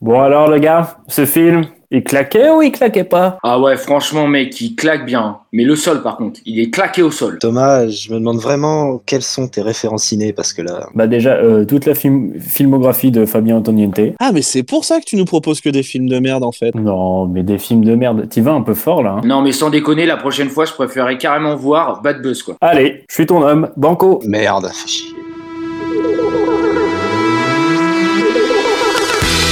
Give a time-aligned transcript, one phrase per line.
[0.00, 3.36] Bon alors les gars, ce film, il claquait ou il claquait pas?
[3.42, 5.38] Ah ouais, franchement mec, il claque bien.
[5.52, 7.36] Mais le sol par contre, il est claqué au sol.
[7.38, 10.86] Thomas, je me demande vraiment quelles sont tes références ciné parce que là.
[10.94, 14.00] Bah déjà, euh, toute la film- filmographie de Fabien Antoniente.
[14.20, 16.52] Ah, mais c'est pour ça que tu nous proposes que des films de merde en
[16.52, 16.74] fait.
[16.74, 18.26] Non, mais des films de merde.
[18.30, 19.16] T'y vas un peu fort là.
[19.18, 19.20] hein.
[19.26, 22.56] Non mais sans déconner, la prochaine fois, je préférerais carrément voir Bad Buzz quoi.
[22.62, 24.20] Allez, je suis ton homme, Banco.
[24.24, 25.14] Merde, fais chier.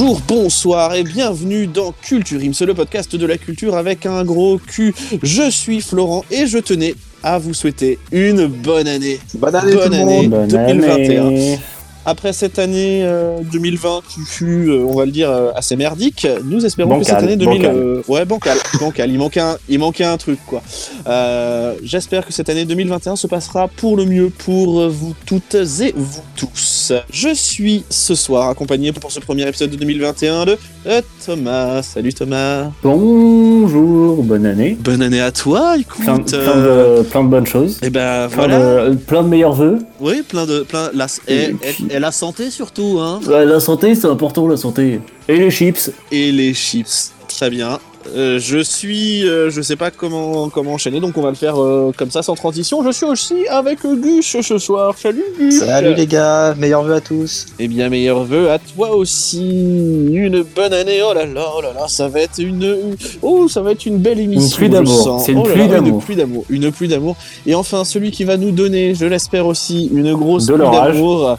[0.00, 4.58] Bonjour, bonsoir et bienvenue dans Culture Ims, le podcast de la culture avec un gros
[4.58, 4.94] cul.
[5.24, 9.18] Je suis Florent et je tenais à vous souhaiter une bonne année.
[9.34, 10.28] Bonne année Bonne tout le année.
[10.28, 10.30] monde.
[10.30, 11.26] Bonne 2021.
[11.26, 11.58] année.
[12.10, 16.26] Après cette année euh, 2020 qui fut, euh, on va le dire, euh, assez merdique,
[16.42, 17.60] nous espérons que cette année 2000...
[17.62, 17.76] bancal.
[17.76, 19.10] euh, ouais, bancal, bancal.
[19.10, 20.62] Il manquait un, il manquait un truc, quoi.
[21.06, 25.54] Euh, J'espère que cette année 2021 se passera pour le mieux pour euh, vous toutes
[25.54, 26.94] et vous tous.
[27.12, 30.56] Je suis ce soir accompagné pour ce premier épisode de 2021 de
[30.86, 31.82] euh, Thomas.
[31.82, 32.70] Salut Thomas.
[32.82, 34.78] Bonjour, bonne année.
[34.80, 36.04] Bonne année à toi, écoute.
[36.04, 37.78] Plein, plein euh, de, plein de bonnes choses.
[37.82, 38.88] Et ben Plein, voilà.
[38.88, 39.78] de, plein de meilleurs vœux.
[40.00, 40.88] Oui, plein de, plein.
[40.94, 43.18] La, Et et, puis- et- et la santé surtout, hein.
[43.26, 45.00] Ouais, la santé, c'est important, la santé.
[45.26, 45.90] Et les chips.
[46.12, 47.12] et les chips.
[47.26, 47.80] Très bien.
[48.16, 51.60] Euh, je suis, euh, je sais pas comment comment enchaîner, donc on va le faire
[51.60, 52.82] euh, comme ça sans transition.
[52.82, 54.94] Je suis aussi avec Gus ce soir.
[54.96, 55.58] Salut Gus.
[55.58, 57.46] Salut les gars, meilleurs vœux à tous.
[57.58, 59.40] Et bien meilleurs vœux à toi aussi.
[60.10, 61.00] Une bonne année.
[61.06, 63.98] Oh là là, oh là là, ça va être une, oh ça va être une
[63.98, 64.56] belle émission.
[64.56, 65.22] pluie je d'amour.
[65.26, 65.62] C'est une Oh pluie.
[65.62, 66.44] Une pluie d'amour.
[66.48, 67.16] Une pluie d'amour.
[67.46, 70.94] Et enfin celui qui va nous donner, je l'espère aussi, une grosse De pluie l'orage.
[70.94, 71.38] d'amour.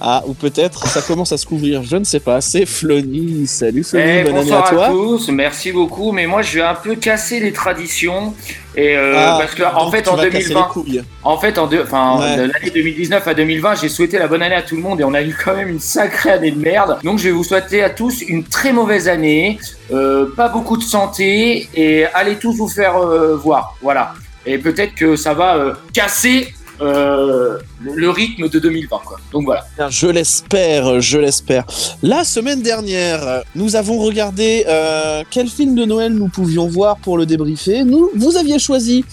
[0.00, 2.40] Ah, ou peut-être ça commence à se couvrir, je ne sais pas.
[2.40, 3.46] C'est Flony.
[3.46, 4.88] Salut Flony, Eh, bonne année à à, toi.
[4.88, 6.12] tous, merci beaucoup.
[6.12, 8.34] Mais moi, je vais un peu casser les traditions.
[8.76, 11.02] Et euh, Ah, parce que en fait, en vas casser les 2020, couilles.
[11.24, 12.36] en fait, en Ouais.
[12.36, 15.04] de l'année 2019 à 2020, j'ai souhaité la bonne année à tout le monde et
[15.04, 16.98] on a eu quand même une sacrée année de merde.
[17.02, 19.58] Donc, je vais vous souhaiter à tous une très mauvaise année,
[19.92, 23.76] euh, pas beaucoup de santé et allez tous vous faire euh, voir.
[23.82, 24.14] Voilà.
[24.46, 28.98] Et peut-être que ça va casser euh, le, rythme de 2020.
[29.04, 29.18] Quoi.
[29.32, 29.64] Donc voilà.
[29.88, 31.64] Je l'espère, je l'espère.
[32.02, 37.18] La semaine dernière, nous avons regardé euh, quel film de Noël nous pouvions voir pour
[37.18, 37.84] le débriefer.
[37.84, 39.04] Nous, vous aviez choisi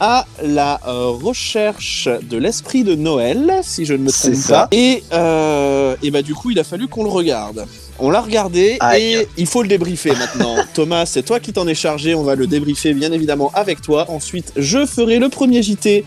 [0.00, 4.68] à la euh, recherche de l'esprit de Noël, si je ne me trompe pas.
[4.72, 7.66] Et, euh, et bah du coup, il a fallu qu'on le regarde.
[7.98, 9.02] On l'a regardé Aïe.
[9.02, 10.56] et il faut le débriefer maintenant.
[10.74, 12.14] Thomas, c'est toi qui t'en es chargé.
[12.14, 14.06] On va le débriefer bien évidemment avec toi.
[14.08, 16.04] Ensuite, je ferai le premier JT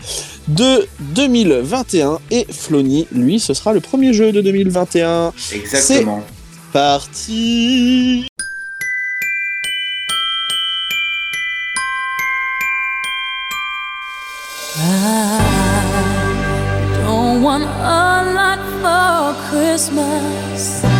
[0.48, 5.32] de 2021 et Flony, lui, ce sera le premier jeu de 2021.
[5.52, 6.22] Exactement.
[6.72, 8.26] Parti
[14.80, 15.42] I
[17.04, 20.97] don't want a lot for Christmas.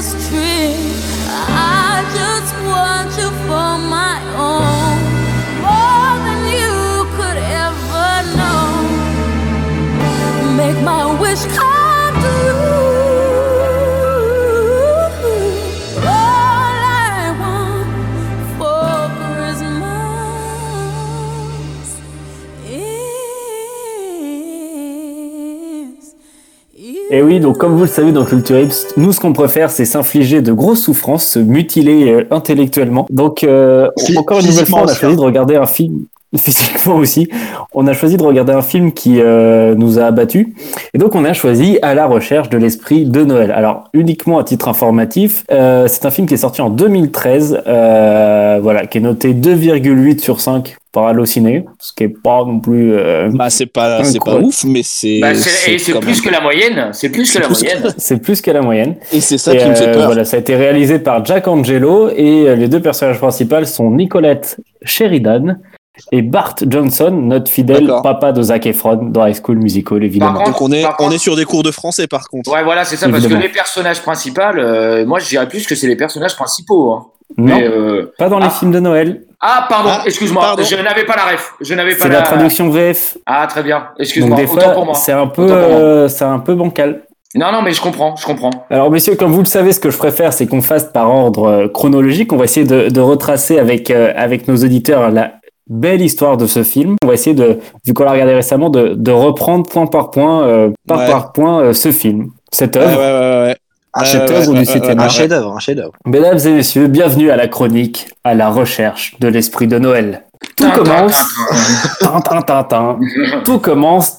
[0.00, 0.49] Christmas tree.
[27.20, 29.84] Et oui, donc comme vous le savez dans Culture Ips, nous ce qu'on préfère c'est
[29.84, 33.06] s'infliger de grosses souffrances, se mutiler euh, intellectuellement.
[33.10, 37.28] Donc euh, encore une nouvelle fois, on a choisi de regarder un film physiquement aussi.
[37.74, 40.46] On a choisi de regarder un film qui euh, nous a abattus.
[40.94, 43.50] Et donc on a choisi À la recherche de l'esprit de Noël.
[43.50, 48.58] Alors uniquement à titre informatif, euh, c'est un film qui est sorti en 2013, euh,
[48.62, 52.92] voilà, qui est noté 2,8 sur 5 par Allociné, ce qui est pas non plus
[52.94, 56.14] euh, Bah c'est pas c'est pas ouf mais c'est Bah, c'est- et c'est quand plus
[56.16, 56.88] même- que la moyenne.
[56.92, 57.94] C'est plus que la moyenne.
[57.96, 58.96] c'est plus que la moyenne.
[59.12, 60.06] et c'est ça Et, qui me fait euh, peur.
[60.06, 63.88] Voilà, ça a été réalisé par Jack Angelo et euh, les deux personnages principaux sont
[63.92, 65.58] Nicolette Sheridan
[66.12, 70.32] et Bart Johnson, notre fidèle papa de Zac Efron dans High School Musical, évidemment.
[70.34, 72.50] Par contre- Donc on est on est sur des cours de français par contre.
[72.52, 75.74] Ouais, voilà, c'est ça, parce que les personnages principaux, euh, moi je dirais plus que
[75.74, 76.92] c'est les personnages principaux.
[76.92, 77.06] Hein.
[77.38, 78.50] non, Mais, euh, pas dans les ah.
[78.50, 79.22] films de Noël.
[79.40, 81.52] Ah, pardon, Ah, excuse-moi, je n'avais pas la ref.
[81.60, 82.16] Je n'avais pas C'est la...
[82.16, 83.16] la traduction VF.
[83.24, 84.94] Ah, très bien, excuse-moi, des autant pour fois, moi.
[84.94, 87.02] c'est un peu, euh, c'est un peu bancal.
[87.36, 88.50] Non, non, mais je comprends, je comprends.
[88.70, 91.44] Alors, messieurs, comme vous le savez, ce que je préfère, c'est qu'on fasse par ordre
[91.44, 92.32] euh, chronologique.
[92.32, 95.34] On va essayer de, de retracer avec, euh, avec nos auditeurs la
[95.70, 96.96] belle histoire de ce film.
[97.02, 100.42] On va essayer de, vu qu'on l'a regardé récemment, de, de reprendre point par point,
[100.46, 101.06] euh, par Ouais.
[101.06, 102.98] par point, euh, ce film, cette œuvre.
[102.98, 103.56] ouais, ouais, ouais.
[103.94, 105.92] Un Ouais, cette ouais, œuvre ouais, du ouais, Un chef-d'œuvre, un chef-d'œuvre.
[106.06, 110.24] Mesdames et messieurs, bienvenue à la chronique, à la recherche de l'esprit de Noël.
[110.56, 111.24] Tout Tin, tin, commence,
[112.00, 112.98] tin, tin, tin, tin, tin.
[112.98, 113.40] tin.
[113.44, 114.18] tout commence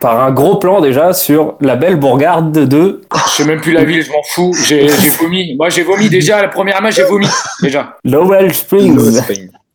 [0.00, 3.84] par un gros plan déjà sur la belle bourgade de Je sais même plus la
[3.84, 4.54] ville, je m'en fous.
[4.64, 4.86] J'ai
[5.18, 5.56] vomi.
[5.56, 6.40] Moi, j'ai vomi déjà.
[6.42, 7.26] La première image, j'ai vomi.
[7.62, 7.96] Déjà.
[8.04, 9.20] Lowell Springs.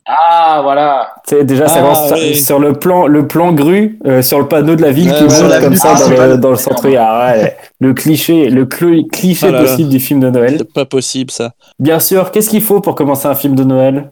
[0.05, 1.07] Ah, voilà.
[1.27, 2.35] Tu sais, déjà, ça Ah, commence sur- oui.
[2.35, 5.23] sur le plan, le plan grue, euh, sur le panneau de la ville Ouais, qui
[5.23, 6.85] monte comme ça dans le, dans le centre.
[6.99, 10.55] Ah, ouais, le cliché, le cl- cliché Ah possible du film de Noël.
[10.57, 11.51] C'est pas possible ça.
[11.79, 14.09] Bien sûr, qu'est-ce qu'il faut pour commencer un film de Noël?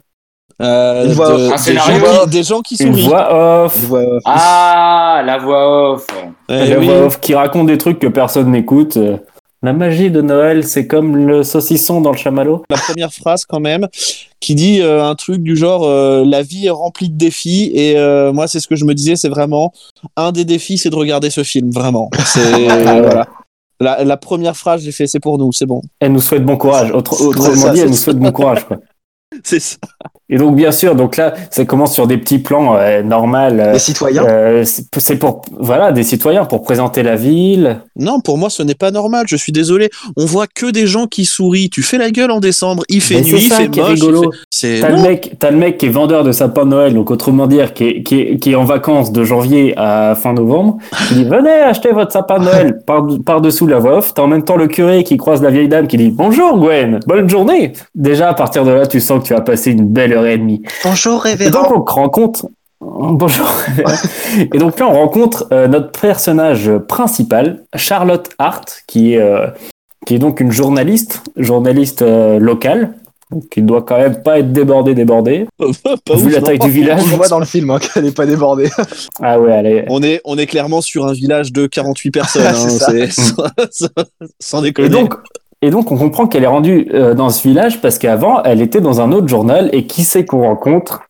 [0.62, 1.40] Euh, Une voix de- off.
[1.40, 2.06] Un des, scénario.
[2.06, 3.08] gens qui, des gens qui Une sourient.
[3.08, 3.76] voix off.
[3.92, 6.06] Euh, Ah, la voix off.
[6.48, 6.86] Eh la oui.
[6.86, 8.96] voix off qui raconte des trucs que personne n'écoute.
[9.64, 12.64] La magie de Noël, c'est comme le saucisson dans le chamallow.
[12.68, 13.86] La première phrase quand même
[14.40, 17.96] qui dit euh, un truc du genre euh, la vie est remplie de défis et
[17.96, 19.72] euh, moi c'est ce que je me disais c'est vraiment
[20.16, 22.10] un des défis c'est de regarder ce film vraiment.
[22.26, 23.28] C'est voilà.
[23.78, 25.80] La, la première phrase j'ai fait c'est pour nous c'est bon.
[26.00, 26.90] Elle nous souhaite bon courage.
[26.90, 28.66] Autre- autrement ça, dit, elle nous souhaite bon courage.
[29.44, 29.78] C'est ça.
[30.32, 33.60] Et donc, bien sûr, donc là, ça commence sur des petits plans euh, normal.
[33.60, 34.24] euh, les citoyens.
[34.26, 37.78] euh, c'est pour voilà des citoyens pour présenter la ville.
[37.96, 41.06] Non pour moi ce n'est pas normal je suis désolé on voit que des gens
[41.06, 43.90] qui sourient tu fais la gueule en décembre il fait Mais nuit il fait moche
[43.90, 44.30] rigolo.
[44.52, 47.10] fait- T'as le mec, t'as le mec qui est vendeur de sapin de Noël, donc
[47.10, 50.78] autrement dire qui est, qui est, qui est en vacances de janvier à fin novembre.
[51.08, 54.14] qui dit venez acheter votre sapin de Noël par par dessous la voix off.
[54.14, 57.00] T'as en même temps le curé qui croise la vieille dame qui dit bonjour Gwen,
[57.06, 57.72] bonne journée.
[57.94, 60.38] Déjà à partir de là, tu sens que tu as passé une belle heure et
[60.38, 60.62] demie.
[60.84, 61.74] Bonjour, Et donc révérend.
[61.74, 62.46] on rencontre.
[62.80, 63.48] Bonjour.
[64.38, 69.46] Et donc là on rencontre euh, notre personnage principal, Charlotte Hart, qui est euh,
[70.06, 72.94] qui est donc une journaliste, journaliste euh, locale,
[73.52, 75.46] qui doit quand même pas être débordée, débordée.
[75.58, 76.46] Pas Vu ouf, la non.
[76.46, 77.02] taille du village.
[77.12, 78.68] On voit dans le film hein, qu'elle n'est pas débordée.
[79.22, 79.84] Ah ouais, allez.
[79.88, 82.46] On est, on est clairement sur un village de 48 personnes.
[82.46, 82.92] hein, C'est ça.
[82.92, 83.10] c'est-
[83.70, 83.86] sans,
[84.40, 84.88] sans déconner.
[84.88, 85.14] Et donc,
[85.62, 88.80] et donc on comprend qu'elle est rendue euh, dans ce village parce qu'avant, elle était
[88.80, 89.70] dans un autre journal.
[89.72, 91.02] Et qui c'est qu'on rencontre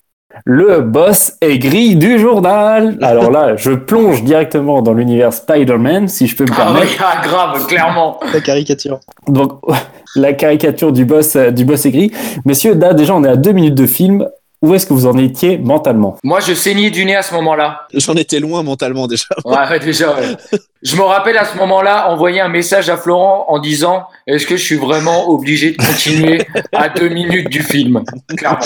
[0.45, 2.97] Le boss aigri du journal.
[3.03, 7.05] Alors là, je plonge directement dans l'univers Spider-Man, si je peux me Ah, ouais, permettre.
[7.05, 8.21] ah, grave, clairement.
[8.33, 9.01] La caricature.
[9.29, 9.61] Donc,
[10.17, 12.13] la caricature du boss, euh, du boss aigri.
[12.45, 14.29] Messieurs, là, déjà, on est à deux minutes de film.
[14.63, 16.17] Où est-ce que vous en étiez mentalement?
[16.23, 17.81] Moi, je saignais du nez à ce moment-là.
[17.95, 19.25] J'en étais loin mentalement déjà.
[19.45, 20.37] Ouais, ouais, déjà, ouais.
[20.83, 24.57] Je me rappelle à ce moment-là envoyer un message à Florent en disant Est-ce que
[24.57, 26.43] je suis vraiment obligé de continuer
[26.73, 28.03] à deux minutes du film?
[28.37, 28.59] Clairement.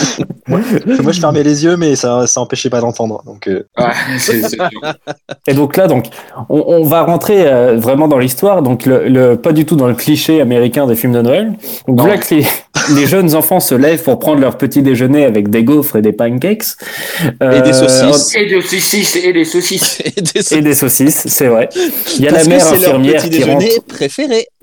[0.48, 0.60] Moi,
[1.12, 3.22] je fermais les yeux, mais ça, ça empêchait pas d'entendre.
[3.26, 4.56] Donc, euh, Ouais, c'est c'est.
[5.46, 6.06] Et donc là, donc,
[6.48, 9.88] on, on va rentrer euh, vraiment dans l'histoire, donc le, le- pas du tout dans
[9.88, 11.52] le cliché américain des films de Noël.
[11.86, 12.46] Donc voilà que les,
[12.94, 16.12] les jeunes enfants se lèvent pour prendre leur petit déjeuner avec des gaufres et des
[16.12, 16.64] pancakes.
[17.42, 18.34] Et des saucisses.
[18.36, 20.00] Et des saucisses, et des saucisses.
[20.16, 21.68] Et des- Et des saucisses, c'est vrai.
[22.18, 23.58] Il y a Parce la que mère c'est leur infirmière petit qui rentre.
[23.58, 24.46] déjeuner préféré.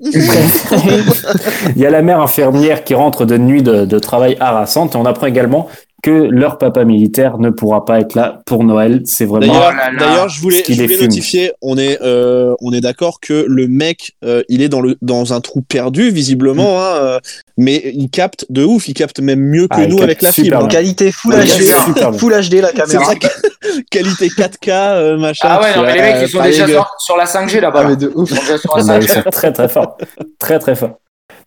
[1.76, 4.98] Il y a la mère infirmière qui rentre de nuit de, de travail harassante et
[4.98, 5.68] on apprend également
[6.04, 9.00] que leur papa militaire ne pourra pas être là pour Noël.
[9.06, 9.54] C'est vraiment.
[9.98, 13.68] D'ailleurs, Oh je voulais, je voulais notifier, on est, euh, on est d'accord que le
[13.68, 17.18] mec, euh, il est dans le, dans un trou perdu visiblement, hein, euh,
[17.56, 20.48] mais il capte de ouf, il capte même mieux que Ah, nous avec la fibre.
[20.58, 20.66] bien.
[20.66, 20.68] hein.
[20.68, 21.58] qualité Full Ouais, HD.
[21.96, 22.12] bien.
[22.12, 23.04] Full HD la caméra.
[23.06, 23.14] ça,
[23.90, 25.48] qualité 4K, euh, machin.
[25.50, 27.78] Ah ouais, non, mais les mecs, Euh, ils sont déjà sur, sur la 5G là-bas.
[27.80, 27.88] Ah, là.
[27.90, 28.30] mais de ouf.
[28.30, 29.14] Ils sont déjà sur Ah la ils 5G.
[29.24, 29.96] sont très très forts.
[30.38, 30.98] Très très forts.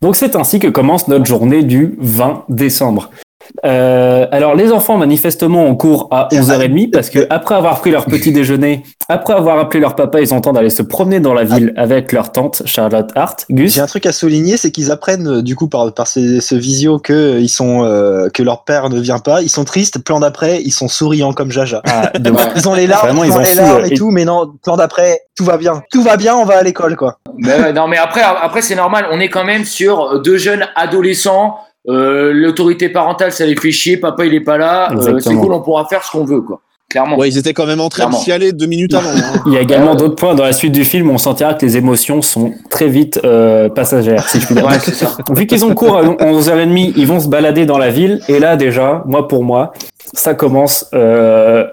[0.01, 3.10] Donc c'est ainsi que commence notre journée du 20 décembre.
[3.66, 8.06] Euh, alors les enfants manifestement ont cours à 11h30 parce que après avoir pris leur
[8.06, 11.34] petit déjeuner, après avoir appelé leur papa, ils ont le temps d'aller se promener dans
[11.34, 13.46] la ville avec leur tante Charlotte Hart.
[13.50, 16.39] Gus J'ai un truc à souligner, c'est qu'ils apprennent euh, du coup par, par ce,
[16.39, 19.42] ce visio que euh, ils sont euh, que leur père ne vient pas.
[19.42, 20.00] Ils sont tristes.
[20.04, 21.82] Plan d'après, ils sont souriants comme Jaja.
[21.88, 22.12] Ah.
[22.56, 24.25] Ils ont les larmes, Vraiment, ils, ils ont les larmes euh, et et- tout, mais
[24.25, 24.51] non.
[24.63, 26.36] Plan d'après, tout va bien, tout va bien.
[26.36, 27.20] On va à l'école quoi.
[27.38, 29.06] Mais ouais, non, mais après, après c'est normal.
[29.12, 31.58] On est quand même sur deux jeunes adolescents.
[31.89, 33.98] Euh, L'autorité parentale, ça les fait chier.
[33.98, 34.91] Papa, il est pas là.
[34.94, 36.62] Euh, c'est cool, on pourra faire ce qu'on veut, quoi.
[36.89, 37.17] Clairement.
[37.17, 38.17] Ouais, ils étaient quand même en train Clairement.
[38.20, 39.10] de chialer deux minutes avant.
[39.10, 39.41] hein.
[39.46, 41.65] Il y a également d'autres points dans la suite du film où on sentira que
[41.65, 44.65] les émotions sont très vite euh, passagères, si je puis dire.
[44.65, 45.17] Ouais, ça.
[45.32, 48.22] Vu qu'ils ont cours à 11h30, ils vont se balader dans la ville.
[48.29, 49.74] Et là, déjà, moi pour moi,
[50.13, 51.65] ça commence euh,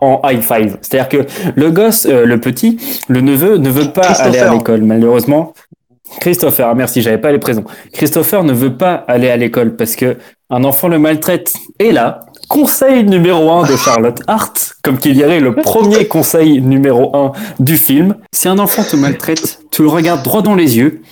[0.00, 0.78] en high five.
[0.80, 2.76] C'est-à-dire que le gosse, euh, le petit,
[3.08, 5.54] le neveu, ne veut pas aller à l'école, malheureusement.
[6.20, 7.64] Christopher, ah, merci, j'avais pas les présents.
[7.92, 10.16] Christopher ne veut pas aller à l'école parce que
[10.50, 11.52] un enfant le maltraite.
[11.78, 17.14] Et là, conseil numéro 1 de Charlotte Hart, comme qu'il y le premier conseil numéro
[17.16, 18.14] 1 du film.
[18.32, 21.02] Si un enfant te maltraite, tu le regardes droit dans les yeux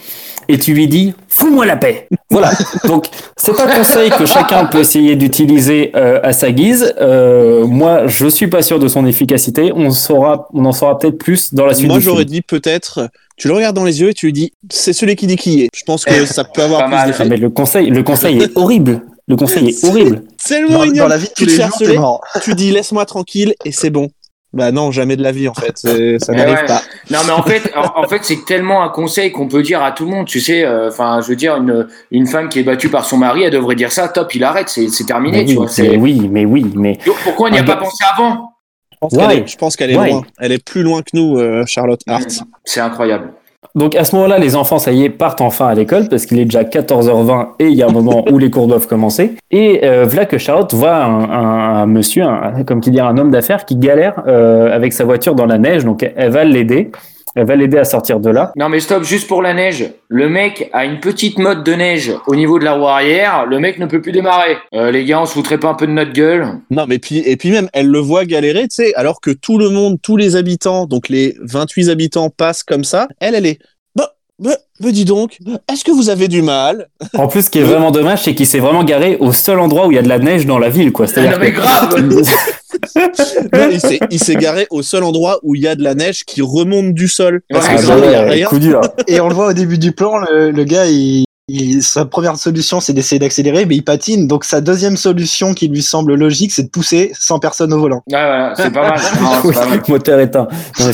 [0.48, 2.08] et tu lui dis fous-moi la paix.
[2.30, 2.52] Voilà.
[2.84, 6.94] Donc c'est un conseil que chacun peut essayer d'utiliser euh, à sa guise.
[7.00, 9.72] Euh, moi, je suis pas sûr de son efficacité.
[9.74, 11.88] On saura, on en saura peut-être plus dans la suite.
[11.88, 14.92] Moi, j'aurais dit peut-être, tu le regardes dans les yeux et tu lui dis, c'est
[14.92, 15.68] celui qui dit qui est.
[15.74, 17.06] Je pense que ça peut avoir Pas plus mal.
[17.08, 17.22] d'effet.
[17.24, 19.02] Ah, mais le conseil, le conseil est horrible.
[19.26, 20.22] Le conseil est horrible.
[20.46, 20.98] Tellement Dans, ignoble.
[20.98, 24.10] dans la vie tu tous te jours, tu dis laisse-moi tranquille et c'est bon.
[24.54, 25.76] Bah non, jamais de la vie en fait.
[25.78, 26.64] Ça Eh n'arrive ouais.
[26.66, 26.80] pas.
[27.10, 29.90] Non, mais en fait, en, en fait, c'est tellement un conseil qu'on peut dire à
[29.92, 30.26] tout le monde.
[30.26, 33.16] Tu sais, euh, enfin, je veux dire, une, une femme qui est battue par son
[33.16, 34.06] mari, elle devrait dire ça.
[34.08, 35.38] Top, il arrête, c'est c'est terminé.
[35.38, 35.64] Mais tu oui, vois.
[35.66, 38.52] mais c'est- oui, mais oui, mais Pourquoi on n'y a pas pensé avant?
[38.92, 39.36] Je pense qu'elle Ouais.
[39.38, 40.10] est, je pense qu'elle est Ouais.
[40.10, 40.22] loin.
[40.38, 42.28] Elle est plus loin que nous, euh, Charlotte Hart.
[42.64, 43.32] C'est incroyable.
[43.74, 46.38] Donc à ce moment-là, les enfants, ça y est, partent enfin à l'école parce qu'il
[46.38, 49.34] est déjà 14h20 et il y a un moment où les cours doivent commencer.
[49.50, 50.38] Et euh, voilà que
[50.74, 55.04] voit un monsieur, un- comme qui dit, un homme d'affaires qui galère euh, avec sa
[55.04, 55.84] voiture dans la neige.
[55.84, 56.90] Donc elle va l'aider.
[57.36, 58.52] Elle va l'aider à sortir de là.
[58.56, 59.84] Non, mais stop, juste pour la neige.
[60.08, 63.44] Le mec a une petite motte de neige au niveau de la roue arrière.
[63.46, 64.56] Le mec ne peut plus démarrer.
[64.74, 67.18] Euh, les gars, on se foutrait pas un peu de notre gueule Non, mais puis,
[67.18, 70.16] et puis même, elle le voit galérer, tu sais, alors que tout le monde, tous
[70.16, 73.08] les habitants, donc les 28 habitants passent comme ça.
[73.20, 73.58] Elle, elle est,
[73.96, 75.38] bah, bah, bah, dis donc,
[75.72, 76.86] est-ce que vous avez du mal?
[77.18, 79.86] En plus, ce qui est vraiment dommage, c'est qu'il s'est vraiment garé au seul endroit
[79.88, 81.06] où il y a de la neige dans la ville, quoi.
[81.06, 81.96] Non, C'est-à-dire mais que- grave
[82.96, 83.68] Non,
[84.10, 86.92] il s'est, garé au seul endroit où il y a de la neige qui remonte
[86.94, 87.42] du sol.
[87.50, 88.46] Parce Ouais, que Ah bah il y a ouais, rien.
[88.46, 88.80] coup dur.
[89.08, 92.36] Et on le voit au début du plan, le, le gars, il, il- sa première
[92.36, 94.26] solution, c'est d'essayer d'accélérer, mais il patine.
[94.28, 98.02] Donc sa deuxième solution qui lui semble logique, c'est de pousser sans personne au volant.
[98.10, 99.00] Ouais, voilà, c'est pas mal.
[99.20, 99.82] Non, Oui, pas mal.
[99.88, 100.48] moteur éteint.
[100.80, 100.90] Non,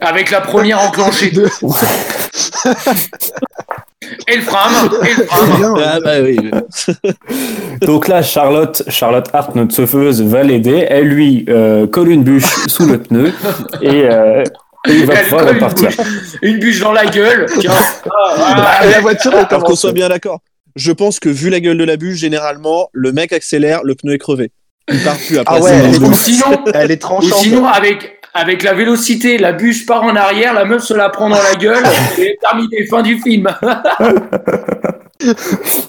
[0.00, 1.32] Avec la première enclenchée.
[4.28, 5.74] Et le frame, et le frame.
[5.84, 6.38] Ah, bah oui.
[7.82, 10.86] Donc là, Charlotte, Charlotte Hart, notre sauveuse, va l'aider.
[10.88, 13.32] Elle lui euh, colle une bûche sous le pneu
[13.82, 14.42] et, euh,
[14.88, 15.88] et il va Elle pouvoir une repartir.
[15.88, 15.98] bûche,
[16.42, 17.46] une bûche dans la gueule.
[17.60, 17.72] Tiens.
[18.06, 19.76] Ah, Bah, ah, la voiture Alors qu'on avancée.
[19.80, 20.40] soit bien d'accord.
[20.74, 24.14] Je pense que vu la gueule de la bûche, généralement, le mec accélère, le pneu
[24.14, 24.50] est crevé.
[24.92, 25.56] Il part plus après.
[25.58, 27.32] Ah ouais, elle est, sinon, elle est ou tranchante.
[27.40, 31.28] sinon avec, avec la vélocité, la bûche part en arrière, la meuf se la prend
[31.28, 31.82] dans la gueule
[32.18, 33.48] et terminé, fin du film.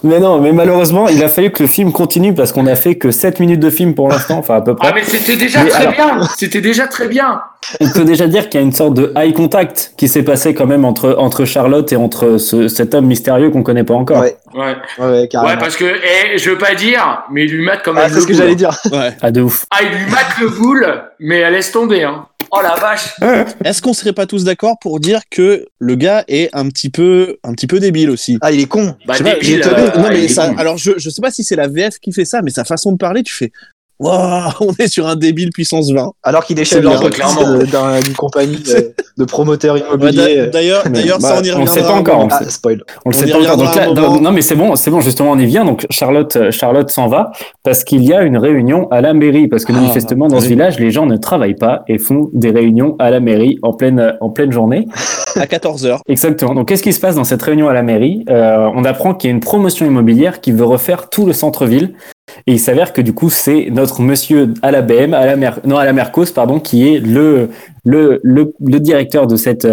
[0.04, 2.96] Mais non, mais malheureusement, il a fallu que le film continue parce qu'on a fait
[2.96, 4.88] que 7 minutes de film pour l'instant, enfin à peu près.
[4.90, 7.42] Ah mais c'était déjà Mais très alors- bien, c'était déjà très bien.
[7.82, 10.54] On peut déjà dire qu'il y a une sorte de eye contact qui s'est passé
[10.54, 14.22] quand même entre, entre Charlotte et entre ce- cet homme mystérieux qu'on connaît pas encore.
[14.22, 15.52] Ouais, Ouais, ouais, ouais, carrément.
[15.52, 18.10] ouais parce que, eh, je veux pas dire, mais il lui mate comme Ah, un
[18.10, 18.72] c'est ce que j'allais dire.
[18.94, 19.12] Ouais.
[19.22, 19.66] Ah, de ouf.
[19.72, 20.88] Ah, il lui mate le boule,
[21.20, 22.04] mais elle laisse tomber.
[22.06, 22.26] Hein.
[22.52, 23.16] Oh la vache.
[23.66, 27.38] Est-ce qu'on serait pas tous d'accord pour dire que le gars est un petit peu,
[27.44, 28.38] un petit peu débile aussi?
[28.42, 28.96] Ah, il est con.
[29.06, 30.58] Bah, Je sais débile, euh, non ah, mais ça, con.
[30.58, 32.92] alors je, je sais pas si c'est la VF qui fait ça, mais sa façon
[32.92, 33.52] de parler, tu fais,
[34.00, 36.12] waouh, on est sur un débile puissance 20.
[36.24, 40.36] Alors qu'il est chef d'entreprise euh, d'une compagnie de, de promoteurs immobiliers.
[40.38, 41.74] d'a- D'ailleurs, d'ailleurs, bah, ça on y on reviendra.
[41.74, 42.84] sait pas encore, on Ah, spoil.
[43.06, 43.52] On le On sait pas encore.
[43.58, 45.66] reviendra Donc là, non, mais c'est bon, c'est bon, justement, on y vient.
[45.66, 47.32] Donc Charlotte, euh, Charlotte s'en va
[47.64, 49.48] parce qu'il y a une réunion à la mairie.
[49.48, 52.52] Parce que Ah, manifestement, dans ce village, les gens ne travaillent pas et font des
[52.52, 54.88] réunions à la mairie en pleine, en pleine journée.
[55.36, 56.00] À 14h.
[56.08, 56.54] Exactement.
[56.54, 58.26] Donc, qu'est-ce qui se passe dans cette réunion à la mairie?
[58.30, 61.94] Euh, On apprend qu'il y a une promotion immobilière qui veut refaire tout le centre-ville.
[62.46, 65.78] Et il s'avère que du coup, c'est notre monsieur à la BM, à la non
[65.78, 67.50] à la Mercos, pardon, qui est le
[67.84, 69.68] le, le, le directeur de cette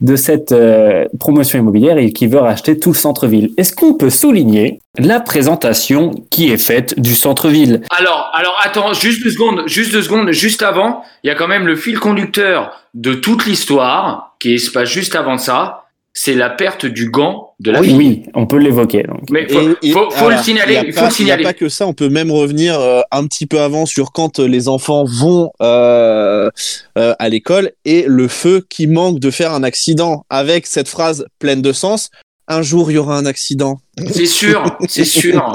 [0.00, 3.50] de cette euh, promotion immobilière et qui veut racheter tout le centre-ville.
[3.56, 7.80] Est-ce qu'on peut souligner la présentation qui est faite du centre-ville?
[7.98, 11.48] Alors, alors attends, juste deux secondes, juste deux secondes, juste avant, il y a quand
[11.48, 15.83] même le fil conducteur de toute l'histoire qui se passe juste avant ça.
[16.16, 17.96] C'est la perte du gant de la Oui, fille.
[17.96, 19.02] oui, on peut l'évoquer.
[19.02, 19.22] Donc.
[19.30, 21.42] Mais faut, Et- et- faut, faut alors, le signaler, il faut pas- le signaler.
[21.42, 23.84] Il n'y a pas que ça, on peut même revenir euh, un petit peu avant
[23.84, 26.50] sur quand euh, les enfants vont euh,
[26.98, 31.26] euh, à l'école et le feu qui manque de faire un accident avec cette phrase
[31.40, 32.10] pleine de sens.
[32.46, 33.80] Un jour, il y aura un accident.
[34.12, 35.52] C'est sûr, c'est sûr.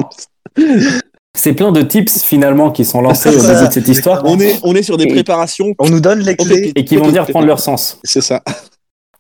[1.38, 4.60] C'est plein de tips finalement qui sont lancés au début de cette histoire On est,
[4.64, 5.74] on est sur des préparations.
[5.78, 6.74] On nous donne les clés.
[6.76, 7.98] et qui vont venir prendre leur sens.
[8.04, 8.42] C'est ça.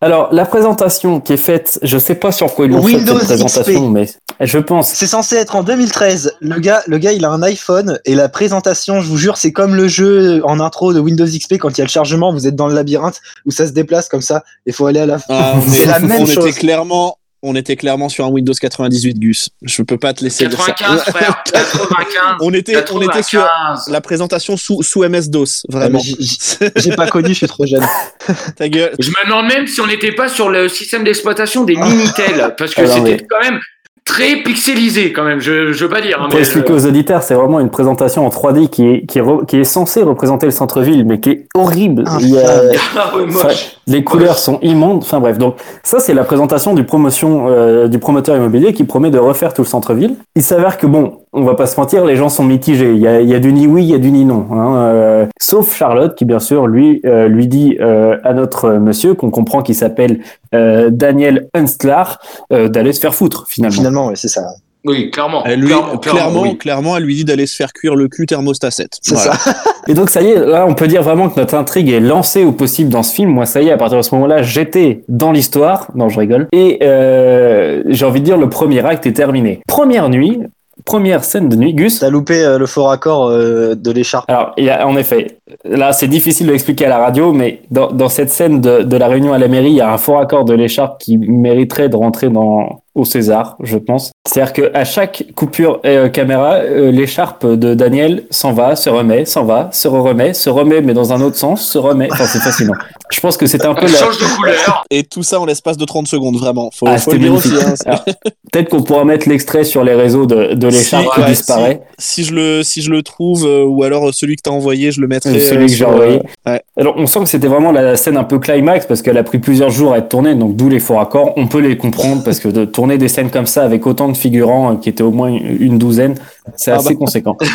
[0.01, 3.17] Alors, la présentation qui est faite, je sais pas sur quoi ils l'ont fait Windows
[3.19, 4.07] cette présentation, mais
[4.39, 4.89] je pense.
[4.93, 6.37] C'est censé être en 2013.
[6.39, 9.51] Le gars, le gars, il a un iPhone et la présentation, je vous jure, c'est
[9.51, 12.47] comme le jeu en intro de Windows XP quand il y a le chargement, vous
[12.47, 14.43] êtes dans le labyrinthe où ça se déplace comme ça.
[14.65, 15.17] Il faut aller à la.
[15.27, 16.47] Ah, on c'est est- la même on chose.
[16.47, 19.49] était clairement, on était clairement sur un Windows 98 Gus.
[19.63, 20.71] Je peux pas te laisser dire ça.
[20.73, 22.37] 95, frère, 95.
[22.41, 23.89] On était, on était sur 95.
[23.91, 25.99] la présentation sous, sous MS DOS, vraiment.
[26.03, 27.85] Ah, j'ai- pas connu, je suis trop jeune.
[28.57, 28.93] Ta gueule.
[28.99, 32.73] Je me demande même si on n'était pas sur le système d'exploitation des Minitel, parce
[32.73, 33.59] que Alors, c'était mais- quand même
[34.05, 35.39] très pixelisé quand même.
[35.39, 36.19] Je, je veux pas dire.
[36.19, 39.19] hein, Pour expliquer euh, aux auditeurs, c'est vraiment une présentation en 3D qui est, qui
[39.19, 42.03] est, re- qui est censée représenter le centre-ville, mais qui est horrible.
[42.19, 42.63] Il y a-
[42.97, 43.77] ah ouais, moche.
[43.89, 44.99] Les couleurs sont immondes.
[45.01, 49.09] Enfin bref, donc ça c'est la présentation du promotion euh, du promoteur immobilier qui promet
[49.09, 50.15] de refaire tout le centre-ville.
[50.35, 52.93] Il s'avère que bon, on va pas se mentir, les gens sont mitigés.
[52.93, 54.47] Il y a, il y a du ni oui, il y a du ni non.
[54.51, 59.15] hein, euh, sauf Charlotte qui bien sûr lui euh, lui dit euh, à notre monsieur
[59.15, 60.19] qu'on comprend qu'il s'appelle
[60.53, 62.19] euh, Daniel Hunstlar
[62.53, 63.75] euh, d'aller se faire foutre finalement.
[63.75, 64.43] Finalement, ouais, c'est ça.
[64.85, 65.43] Oui, clairement.
[65.45, 66.57] Elle lui, clairement, clairement, oui.
[66.57, 68.97] clairement, elle lui dit d'aller se faire cuire le cul thermostat 7.
[69.01, 69.33] C'est Voilà.
[69.33, 69.53] ça.
[69.87, 72.45] Et donc ça y est, là on peut dire vraiment que notre intrigue est lancée
[72.45, 73.29] au possible dans ce film.
[73.29, 75.87] Moi ça y est, à partir de ce moment-là, j'étais dans l'histoire.
[75.95, 76.47] Non, je rigole.
[76.53, 79.59] Et euh, j'ai envie de dire le premier acte est terminé.
[79.67, 80.39] Première nuit,
[80.85, 81.73] première scène de nuit.
[81.73, 81.99] Gus.
[81.99, 84.29] T'as loupé euh, le faux raccord euh, de l'écharpe.
[84.29, 87.61] Alors, il y a, en effet, là, c'est difficile de l'expliquer à la radio, mais
[87.69, 89.97] dans, dans cette scène de, de la réunion à la mairie, il y a un
[89.97, 94.11] fort accord de l'écharpe qui mériterait de rentrer dans, au César, je pense.
[94.27, 99.43] C'est-à-dire qu'à chaque coupure euh, caméra, euh, l'écharpe de Daniel s'en va, se remet, s'en
[99.45, 102.09] va, se remet, se remet, mais dans un autre sens, se remet.
[102.11, 102.73] Enfin, c'est fascinant.
[103.11, 103.97] Je pense que c'est un peu la...
[103.97, 104.83] change de couleur.
[104.91, 106.69] Et tout ça en l'espace de 30 secondes, vraiment.
[106.73, 107.49] Faut, Ah, faut le c'était aussi.
[107.87, 107.99] hein,
[108.51, 111.81] Peut-être qu'on pourra mettre l'extrait sur les réseaux de, de l'écharpe Si, qui ouais, disparaît.
[111.99, 115.01] si je le si je le trouve euh, ou alors celui que t'as envoyé je
[115.01, 116.15] le mettrai Euh, celui euh, que j'ai envoyé.
[116.47, 116.61] euh, ouais.
[116.77, 119.37] Alors, on sent que c'était vraiment la scène un peu climax parce qu'elle a pris
[119.39, 121.33] plusieurs jours à être tournée, donc d'où les faux raccords.
[121.37, 124.17] On peut les comprendre parce que de tourner des scènes comme ça avec autant de
[124.17, 126.15] figurants, euh, qui étaient au moins une douzaine,
[126.55, 126.99] c'est Ah assez bah.
[126.99, 127.37] conséquent.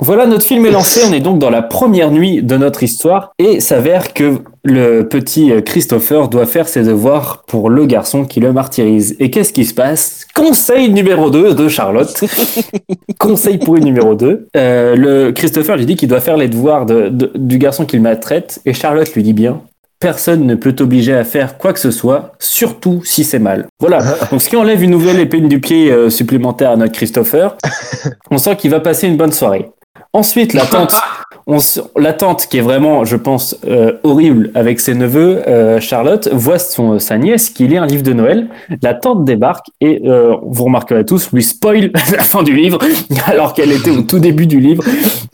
[0.00, 1.02] Voilà, notre film est lancé.
[1.08, 5.52] On est donc dans la première nuit de notre histoire et s'avère que le petit
[5.52, 9.14] euh, Christopher doit faire ses devoirs pour le garçon qui le martyrise.
[9.20, 10.26] Et qu'est-ce qui se passe?
[10.34, 12.24] Conseil numéro 2 de Charlotte.
[13.20, 14.48] Conseil pour une numéro 2.
[14.56, 18.00] Euh, le Christopher lui dit qu'il doit faire les devoirs de, de- du garçon qu'il
[18.02, 19.60] maltraite et Charlotte lui dit bien
[20.04, 23.68] Personne ne peut t'obliger à faire quoi que ce soit, surtout si c'est mal.
[23.80, 24.02] Voilà.
[24.30, 27.56] Donc, ce qui enlève une nouvelle épine du pied euh, supplémentaire à notre Christopher,
[28.30, 29.70] on sent qu'il va passer une bonne soirée.
[30.14, 30.94] Ensuite, la tante,
[31.46, 31.58] on
[31.98, 36.58] la tante qui est vraiment, je pense, euh, horrible avec ses neveux, euh, Charlotte, voit
[36.58, 38.48] son, sa nièce qui lit un livre de Noël.
[38.80, 42.78] La tante débarque et euh, vous remarquerez tous, lui spoil la fin du livre,
[43.26, 44.82] alors qu'elle était au tout début du livre.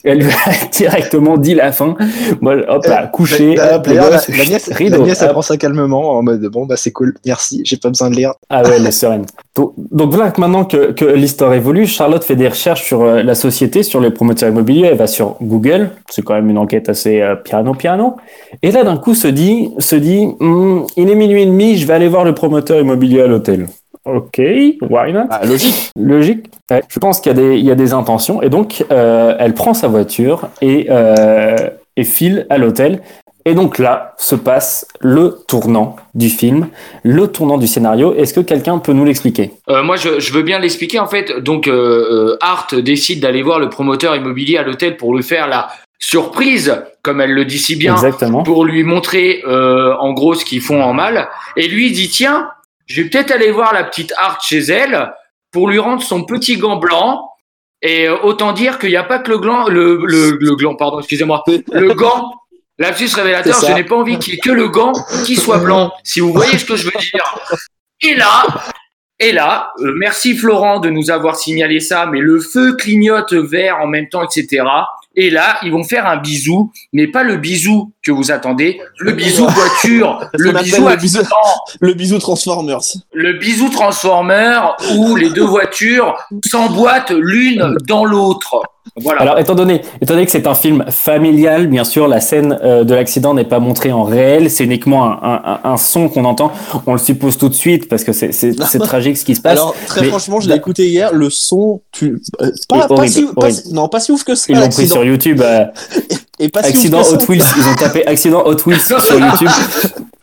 [0.03, 1.95] Elle lui a directement dit la fin.
[2.43, 5.33] Hop là, couché, D'a- hop, les D'ailleurs, la, la nièce, rideau, la nièce, elle hop.
[5.35, 8.33] prend ça calmement en mode bon bah c'est cool, merci, j'ai pas besoin de lire.
[8.49, 9.27] Ah ouais, elle est sereine.
[9.55, 13.23] Donc, donc voilà que maintenant que, que l'histoire évolue, Charlotte fait des recherches sur euh,
[13.23, 14.70] la société, sur les promoteurs immobiliers.
[14.83, 15.91] Elle va sur Google.
[16.09, 18.17] C'est quand même une enquête assez euh, piano piano.
[18.63, 21.87] Et là, d'un coup, se dit, se dit, Hmm, il est minuit et demi, je
[21.87, 23.67] vais aller voir le promoteur immobilier à l'hôtel.
[24.05, 25.25] Ok, why not?
[25.31, 25.91] Ah, logique.
[25.95, 26.47] Logique.
[26.71, 28.41] Ouais, je pense qu'il y, a des- il y a des intentions.
[28.43, 31.57] Et donc, euh, elle prend sa voiture et, euh,
[31.97, 33.01] et file à l'hôtel.
[33.45, 36.69] Et donc là se passe le tournant du film,
[37.03, 38.15] le tournant du scénario.
[38.15, 39.53] Est-ce que quelqu'un peut nous l'expliquer?
[39.69, 40.99] Euh, moi, je, je veux bien l'expliquer.
[40.99, 45.15] En fait, donc euh, euh, Art décide d'aller voir le promoteur immobilier à l'hôtel pour
[45.17, 48.43] lui faire la surprise, comme elle le dit si bien, Exactement.
[48.43, 51.29] pour lui montrer euh, en gros ce qu'ils font en mal.
[51.57, 52.51] Et lui dit tiens,
[52.87, 55.13] je vais peut-être aller voir la petite Art chez elle
[55.53, 57.27] pour lui rendre son petit gant blanc.
[57.83, 60.75] Et euh, autant dire qu'il n'y a pas que le gland, le, le, le gland,
[60.75, 62.33] pardon, excusez-moi, le gant.
[62.81, 64.93] Lapsus révélateur, je n'ai pas envie qu'il y ait que le gant
[65.25, 65.93] qui soit blanc.
[66.03, 67.39] Si vous voyez ce que je veux dire.
[68.03, 68.45] Et là,
[69.19, 73.79] et là, euh, merci Florent de nous avoir signalé ça, mais le feu clignote vert
[73.83, 74.65] en même temps, etc.
[75.15, 79.13] Et là, ils vont faire un bisou, mais pas le bisou que vous attendez, le
[79.13, 81.23] bisou voiture, le bisou le bisou-
[81.81, 83.03] Le bisou Transformers.
[83.13, 84.61] le bisou transformer
[84.97, 86.17] où les deux voitures
[86.51, 88.63] s'emboîtent l'une dans l'autre.
[89.01, 89.21] Voilà.
[89.21, 92.83] Alors, étant donné, étant donné que c'est un film familial, bien sûr, la scène euh,
[92.83, 96.25] de l'accident n'est pas montrée en réel, c'est uniquement un, un- un- un son qu'on
[96.25, 96.51] entend.
[96.87, 99.53] On le suppose tout de suite parce que c'est tragique ce qui se passe.
[99.59, 101.13] Alors très mais- franchement, je l'ai écouté hier.
[101.13, 104.47] Le son, tu euh, pas, horrible, si, pas non pas si ouf que ça.
[104.49, 105.41] Ils l'ont pris sur YouTube.
[105.43, 105.65] euh,
[106.41, 107.27] Et pas si accident ouf que Hot.
[107.29, 107.43] Wheels.
[107.59, 109.49] Ils ont tapé accident Hot Wheels sur YouTube.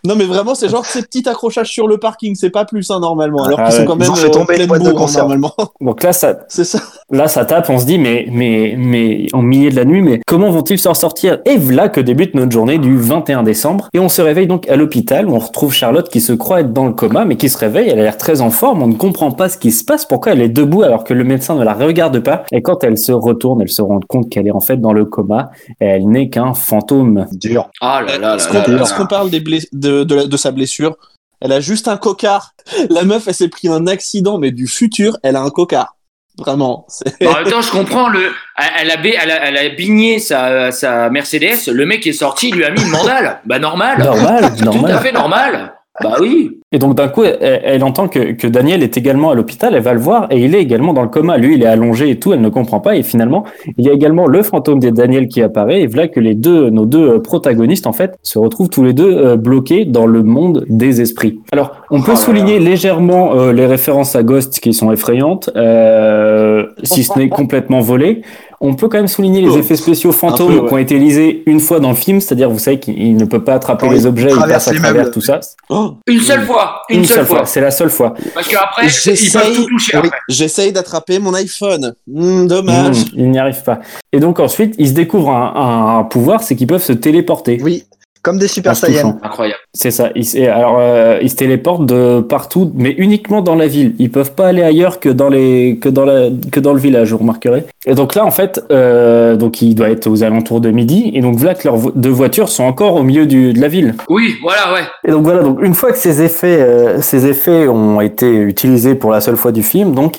[0.06, 3.00] Non mais vraiment, c'est genre ces petits accrochages sur le parking, c'est pas plus hein,
[3.00, 3.44] normalement.
[3.44, 5.12] Alors Ah qu'ils sont quand Ils même ont fait euh, tomber en pleine bourre hein,
[5.18, 5.54] normalement.
[5.82, 6.80] Donc là, ça, c'est ça.
[7.10, 10.22] Là, ça tape, on se dit, mais, mais, mais, en milieu de la nuit, mais
[10.28, 11.40] comment vont-ils s'en sortir?
[11.46, 13.90] Et voilà que débute notre journée du 21 décembre.
[13.94, 16.74] Et on se réveille donc à l'hôpital, où on retrouve Charlotte qui se croit être
[16.74, 18.94] dans le coma, mais qui se réveille, elle a l'air très en forme, on ne
[18.96, 21.64] comprend pas ce qui se passe, pourquoi elle est debout alors que le médecin ne
[21.64, 22.44] la regarde pas.
[22.52, 25.06] Et quand elle se retourne, elle se rend compte qu'elle est en fait dans le
[25.06, 25.50] coma,
[25.82, 27.26] et elle n'est qu'un fantôme.
[27.32, 27.70] Dur.
[27.82, 28.84] Ah là là Est-ce là qu'on là là.
[28.84, 30.96] est-ce qu'on parle des bless- de, de, la- de sa blessure
[31.42, 32.52] Elle a juste un cocard.
[32.90, 35.96] La meuf, elle s'est pris un accident, mais du futur, elle a un cocard.
[36.40, 36.86] Vraiment.
[36.88, 38.32] c'est- En même temps, je comprends le.
[38.80, 41.68] Elle a, ba- elle a, elle a bigné sa, sa Mercedes.
[41.72, 43.40] Le mec est sorti, il lui a mis une mandale.
[43.46, 43.98] Bah normal.
[44.04, 45.00] Normal, Tout à normal.
[45.02, 45.74] fait normal.
[46.04, 46.57] Bah oui.
[46.74, 49.82] Et donc d'un coup, elle, elle entend que, que Daniel est également à l'hôpital, elle
[49.82, 51.38] va le voir et il est également dans le coma.
[51.38, 52.98] Lui, il est allongé et tout, elle ne comprend pas.
[52.98, 53.46] Et finalement,
[53.78, 55.82] il y a également le fantôme de Daniel qui apparaît.
[55.82, 58.94] Et voilà que les deux, nos deux euh, protagonistes, en fait, se retrouvent tous les
[58.94, 61.40] deux euh, bloqués dans le monde des esprits.
[61.54, 66.66] Alors, on peut Oh souligner légèrement euh, les références à Ghost qui sont effrayantes, euh,
[66.84, 68.24] si ce n'est complètement volé.
[68.60, 69.58] On peut quand même souligner les Oh.
[69.58, 70.68] effets spéciaux fantômes peu, ouais.
[70.68, 73.26] qui ont été lisés une fois dans le film, c'est-à-dire, vous savez qu'il il ne
[73.26, 75.12] peut pas attraper Quand les objets, il passe à travers meubles.
[75.12, 75.40] tout ça.
[75.70, 77.46] Oh, Une seule fois, une, seule, fois.
[77.46, 78.14] C'est la seule fois.
[78.34, 80.18] Parce qu'après, ils J'essaye- peuvent tout toucher oui, après.
[80.30, 81.94] J'essaye d'attraper mon iPhone.
[82.08, 82.98] Hmm, dommage.
[83.06, 83.80] Mmh, il n'y arrive pas.
[84.12, 87.60] Et donc ensuite, ils se découvrent un, un- un pouvoir, c'est qu'ils peuvent se téléporter.
[87.64, 87.84] Oui,
[88.28, 88.88] comme des Super touchant.
[88.88, 89.18] Saiyans.
[89.24, 89.60] Incroyable.
[89.74, 90.10] C'est ça.
[90.16, 93.96] Ils, alors, euh, ils se téléportent de partout, mais uniquement dans la ville.
[94.00, 97.12] Ils peuvent pas aller ailleurs que dans les que dans la que dans le village.
[97.12, 97.64] Vous remarquerez.
[97.86, 101.12] Et donc là, en fait, euh, donc il doit être aux alentours de midi.
[101.14, 103.70] Et donc voilà que leurs vo- deux voitures sont encore au milieu du, de la
[103.70, 103.96] ville.
[104.10, 104.82] Oui, voilà, ouais.
[105.08, 108.96] Et donc voilà, donc une fois que ces effets, euh, ces effets ont été utilisés
[108.96, 110.16] pour la seule fois du film, donc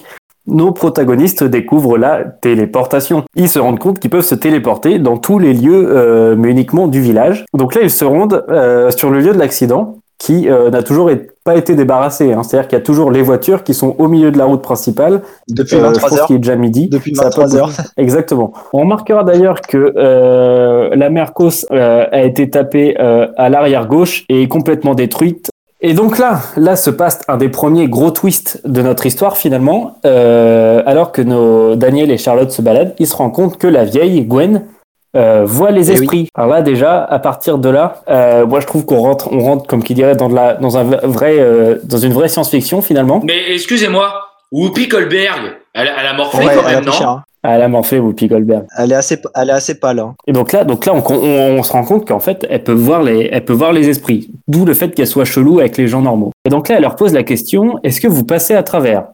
[0.49, 3.25] nos protagonistes découvrent la téléportation.
[3.37, 6.89] Ils se rendent compte qu'ils peuvent se téléporter dans tous les lieux, euh, mais uniquement
[6.89, 7.45] du village.
[7.55, 11.09] Donc là, ils se rendent euh, sur le lieu de l'accident qui euh, n'a toujours
[11.45, 12.33] pas été débarrassé.
[12.33, 12.43] hein.
[12.43, 15.23] C'est-à-dire qu'il y a toujours les voitures qui sont au milieu de la route principale.
[15.49, 16.27] Depuis Euh, je 23 pense heures.
[16.27, 16.89] qu'il est déjà midi.
[16.89, 17.71] Depuis Ça a pas 23 heures.
[17.97, 18.53] Exactement.
[18.73, 24.25] On remarquera d'ailleurs que euh, la Mercos euh, a été tapée euh, à l'arrière gauche
[24.29, 25.51] et est complètement détruite.
[25.81, 29.99] Et donc là, là se passe un des premiers gros twists de notre histoire finalement.
[30.05, 33.85] Euh, alors que nos Daniel et Charlotte se baladent, ils se rendent compte que la
[33.85, 34.65] vieille Gwen
[35.17, 36.01] euh, voit les Eh oui.
[36.01, 36.29] esprits.
[36.35, 39.67] Alors là déjà, à partir de là, euh, moi je trouve qu'on rentre, on rentre
[39.69, 43.21] comme qui dirait dans de la, dans un vrai, euh, dans une vraie science-fiction finalement.
[43.25, 44.13] Mais excusez-moi,
[44.51, 47.21] Whoopi Goldberg, elle, elle a morflé Ouais, quand même, non?
[47.45, 48.65] La Morphée ou Goldberg.
[48.77, 50.01] Elle est assez, elle est assez pâle.
[50.01, 50.15] hein.
[50.27, 52.73] Et donc là, donc là, on, on- on se rend compte qu'en fait, elle peut
[52.73, 54.31] voir les, elle peut voir les esprits.
[54.49, 56.33] D'où le fait qu'elle soit chelou avec les gens normaux.
[56.45, 59.05] Et donc là, elle leur pose la question est-ce que vous passez à travers?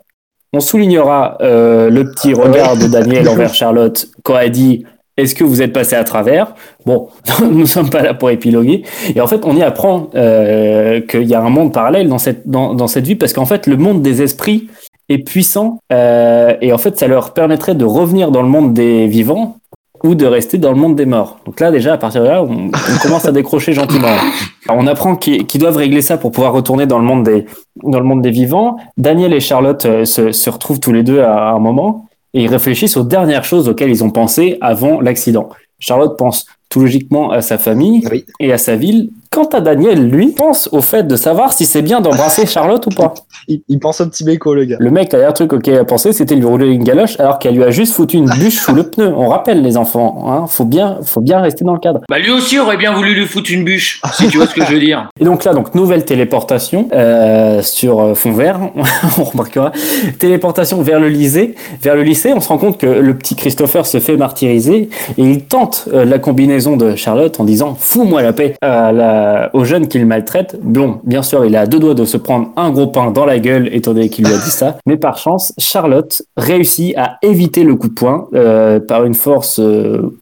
[0.52, 4.84] On soulignera euh, le petit regard de Daniel envers Charlotte quand elle dit
[5.16, 6.54] est-ce que vous êtes passé à travers?
[6.86, 7.08] Bon,
[7.42, 8.82] nous sommes pas là pour épiloguer.
[9.14, 12.48] Et en fait, on y apprend euh, qu'il y a un monde parallèle dans cette
[12.48, 14.68] dans, dans cette vie parce qu'en fait, le monde des esprits
[15.08, 19.06] est puissant euh, et en fait, ça leur permettrait de revenir dans le monde des
[19.06, 19.56] vivants
[20.02, 21.38] ou de rester dans le monde des morts.
[21.46, 24.08] Donc là, déjà, à partir de là, on, on commence à décrocher gentiment.
[24.68, 27.46] Alors, on apprend qu'ils doivent régler ça pour pouvoir retourner dans le monde des,
[27.82, 28.76] dans le monde des vivants.
[28.98, 32.48] Daniel et Charlotte euh, se, se retrouvent tous les deux à un moment et ils
[32.48, 35.48] réfléchissent aux dernières choses auxquelles ils ont pensé avant l'accident.
[35.78, 38.24] Charlotte pense tout logiquement à sa famille Oui.
[38.40, 39.10] et à sa ville.
[39.34, 42.90] Quant à Daniel, lui, pense au fait de savoir si c'est bien d'embrasser Charlotte ou
[42.90, 43.14] pas.
[43.48, 44.76] Il, il pense au petit béco, le gars.
[44.78, 47.38] Le mec, a un truc auquel il a pensé, c'était lui rouler une galoche, alors
[47.38, 49.12] qu'elle lui a juste foutu une bûche sous le pneu.
[49.14, 52.00] On rappelle les enfants, hein, faut bien, faut bien rester dans le cadre.
[52.08, 54.64] Bah lui aussi aurait bien voulu lui foutre une bûche, si tu vois ce que
[54.64, 55.10] je veux dire.
[55.20, 58.60] Et donc là, donc nouvelle téléportation euh, sur euh, fond vert,
[59.18, 59.72] on remarquera.
[60.18, 62.32] Téléportation vers le lycée, vers le lycée.
[62.34, 66.06] On se rend compte que le petit Christopher se fait martyriser et il tente euh,
[66.06, 70.58] la combinaison de Charlotte en disant "Fous-moi la paix" à la, aux jeunes qu'il maltraite.
[70.62, 73.38] Bon, bien sûr, il a deux doigts de se prendre un gros pain dans la
[73.38, 74.78] gueule étant donné qu'il lui a dit ça.
[74.86, 79.58] Mais par chance, Charlotte réussit à éviter le coup de poing euh, par une force.
[79.60, 80.12] euh,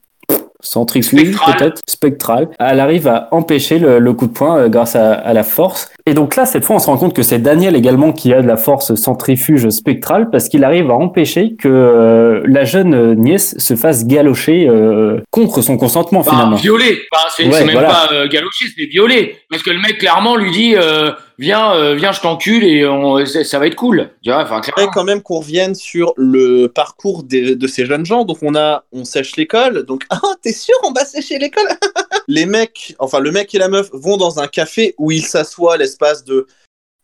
[1.58, 5.32] peut-être spectrale elle arrive à empêcher le, le coup de poing euh, grâce à, à
[5.32, 8.12] la force et donc là cette fois on se rend compte que c'est Daniel également
[8.12, 12.64] qui a de la force centrifuge spectrale parce qu'il arrive à empêcher que euh, la
[12.64, 17.02] jeune euh, nièce se fasse galocher euh, contre son consentement finalement violé.
[17.12, 17.88] Enfin, c'est Ouais, c'est même voilà.
[17.88, 19.36] pas euh, galoché, c'est violé.
[19.50, 23.24] Parce que le mec clairement lui dit euh, viens, euh, viens, je t'encule et on,
[23.26, 24.10] ça va être cool.
[24.22, 24.90] Tu vois, enfin, clairement.
[24.92, 28.24] quand même qu'on revienne sur le parcours des- de ces jeunes gens.
[28.24, 29.84] Donc on a, on sèche l'école.
[29.84, 31.66] Donc ah t'es sûr on va sécher l'école?
[32.28, 35.76] Les mecs, enfin le mec et la meuf vont dans un café où ils s'assoient
[35.92, 36.46] l'espace de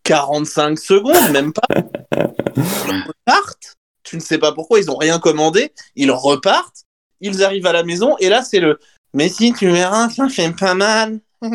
[0.04, 1.66] 45 secondes, même pas.
[2.56, 3.76] Ils repartent.
[4.02, 5.70] Tu ne sais pas pourquoi ils ont rien commandé.
[5.94, 6.84] Ils repartent.
[7.20, 8.78] Ils arrivent à la maison et là c'est le.
[9.12, 11.20] Mais si tu verras, ça fait pas mal.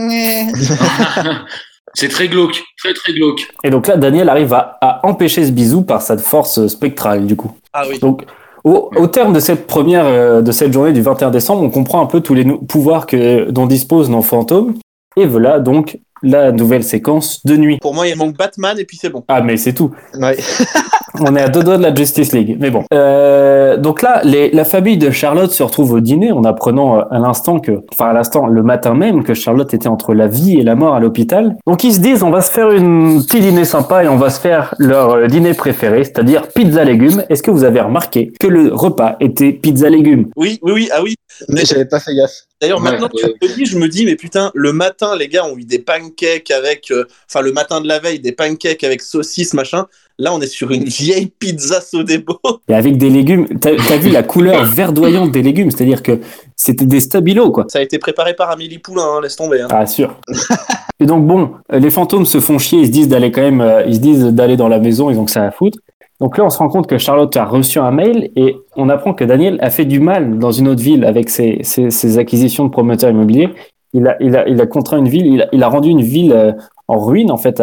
[1.96, 3.42] c'est très glauque, très très glauque.
[3.64, 7.36] et donc là Daniel arrive à, à empêcher ce bisou par sa force spectrale du
[7.36, 8.00] coup Ah oui.
[8.00, 8.24] Donc,
[8.64, 12.02] au, au terme de cette première, euh, de cette journée du 21 décembre, on comprend
[12.02, 14.76] un peu tous les pouvoirs que, dont disposent nos fantômes.
[15.18, 17.78] Et voilà donc la nouvelle séquence de nuit.
[17.82, 19.24] Pour moi il manque Batman et puis c'est bon.
[19.28, 19.92] Ah, mais c'est tout.
[20.20, 20.38] Ouais.
[21.20, 22.58] On est à deux doigts de la Justice League.
[22.60, 22.84] Mais bon.
[22.92, 27.02] Euh, donc là, les- la famille de Charlotte se retrouve au dîner en apprenant euh,
[27.12, 30.58] à l'instant que, enfin à l'instant, le matin même, que Charlotte était entre la vie
[30.60, 31.56] et la mort à l'hôpital.
[31.68, 34.32] Donc ils se disent, on va se faire une petit dîner sympa et on va
[34.32, 37.24] se faire leur euh, dîner préféré, c'est-à-dire pizza légumes.
[37.30, 40.30] Est-ce que vous avez remarqué que le repas était pizza légumes?
[40.36, 41.14] Oui, oui, oui, ah oui.
[41.50, 42.44] Mais j'avais pas fait gaffe.
[42.62, 43.34] D'ailleurs, Ouais, maintenant que ouais.
[43.42, 45.66] tu me le dis, je me dis, mais putain, le matin, les gars ont eu
[45.66, 49.86] des pancakes avec, euh, enfin, le matin de la veille, des pancakes avec saucisses, machin.
[50.20, 52.40] Là, on est sur une vieille pizza Sodebo.
[52.70, 56.20] Et avec des légumes, t'as as vu la couleur verdoyante des légumes, c'est-à-dire que
[56.56, 57.66] c'était des stabilos quoi.
[57.68, 59.62] Ça a été préparé par Amélie Poulain, hein, laisse tomber.
[59.62, 59.68] hein.
[59.72, 60.16] Ah sûr.
[61.00, 63.84] Et donc bon, les fantômes se font chier, ils se disent d'aller quand même, euh,
[63.88, 65.80] ils se disent d'aller dans la maison, ils ont que ça à foutre.
[66.22, 69.14] Donc là, on se rend compte que Charlotte a reçu un mail et on apprend
[69.14, 71.62] que Daniel a fait du mal dans une autre ville avec ses,
[72.18, 73.50] acquisitions de promoteurs immobiliers.
[73.94, 76.02] Il a, il a, il a contraint une ville, il a, il a rendu une
[76.02, 76.52] ville euh,
[76.88, 77.62] en ruine en fait,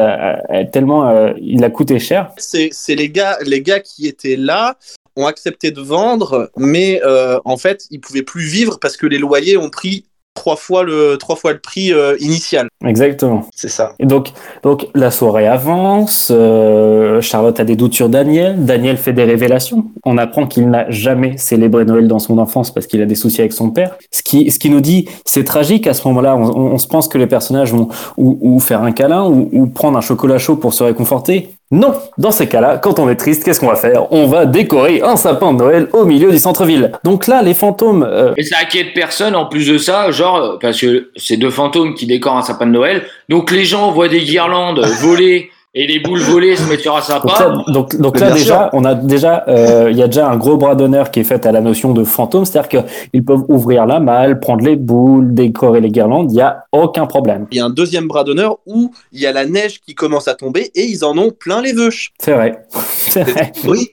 [0.73, 2.31] tellement euh, il a coûté cher.
[2.37, 4.77] C'est c'est les gars, les gars qui étaient là
[5.17, 9.19] ont accepté de vendre, mais euh, en fait, ils pouvaient plus vivre parce que les
[9.19, 10.07] loyers ont pris
[10.41, 12.69] trois fois le, trois fois le prix euh, initial.
[12.85, 13.43] Exactement.
[13.55, 13.93] C'est ça.
[13.99, 16.31] Et donc, donc la soirée avance.
[16.35, 18.65] euh, Charlotte a des doutes sur Daniel.
[18.65, 19.85] Daniel fait des révélations.
[20.05, 23.41] On apprend qu'il n'a jamais célébré Noël dans son enfance parce qu'il a des soucis
[23.43, 23.97] avec son père.
[24.11, 26.37] Ce qui, ce qui nous dit, c'est tragique à ce moment-là.
[26.37, 29.49] On, on- on se pense que les personnages vont ou, ou faire un câlin ou,
[29.53, 31.51] ou prendre un chocolat chaud pour se réconforter.
[31.73, 34.13] Non, dans ces cas-là, quand on est triste, qu'est-ce qu'on va faire?
[34.13, 36.91] On va décorer un sapin de Noël au milieu du centre-ville.
[37.05, 40.57] Donc là, les fantômes, euh, Et ça inquiète personne en plus de ça, genre, euh,
[40.61, 43.05] parce que c'est deux fantômes qui décorent un sapin de Noël.
[43.29, 46.99] Donc les gens voient des guirlandes voler et les boules volées se mettre sur un
[46.99, 47.65] Donc sapin.
[47.99, 51.11] donc, là déjà, on a déjà, euh, il y a déjà un gros bras d'honneur
[51.11, 54.65] qui est fait à la notion de fantôme, c'est-à-dire qu'ils peuvent ouvrir la malle, prendre
[54.65, 57.47] les boules, décorer les guirlandes, il y a aucun problème.
[57.53, 60.27] Il y a un deuxième bras d'honneur où il y a la neige qui commence
[60.27, 62.13] à tomber et ils en ont plein les veuches.
[62.19, 63.53] C'est vrai, c'est vrai.
[63.65, 63.91] Oui.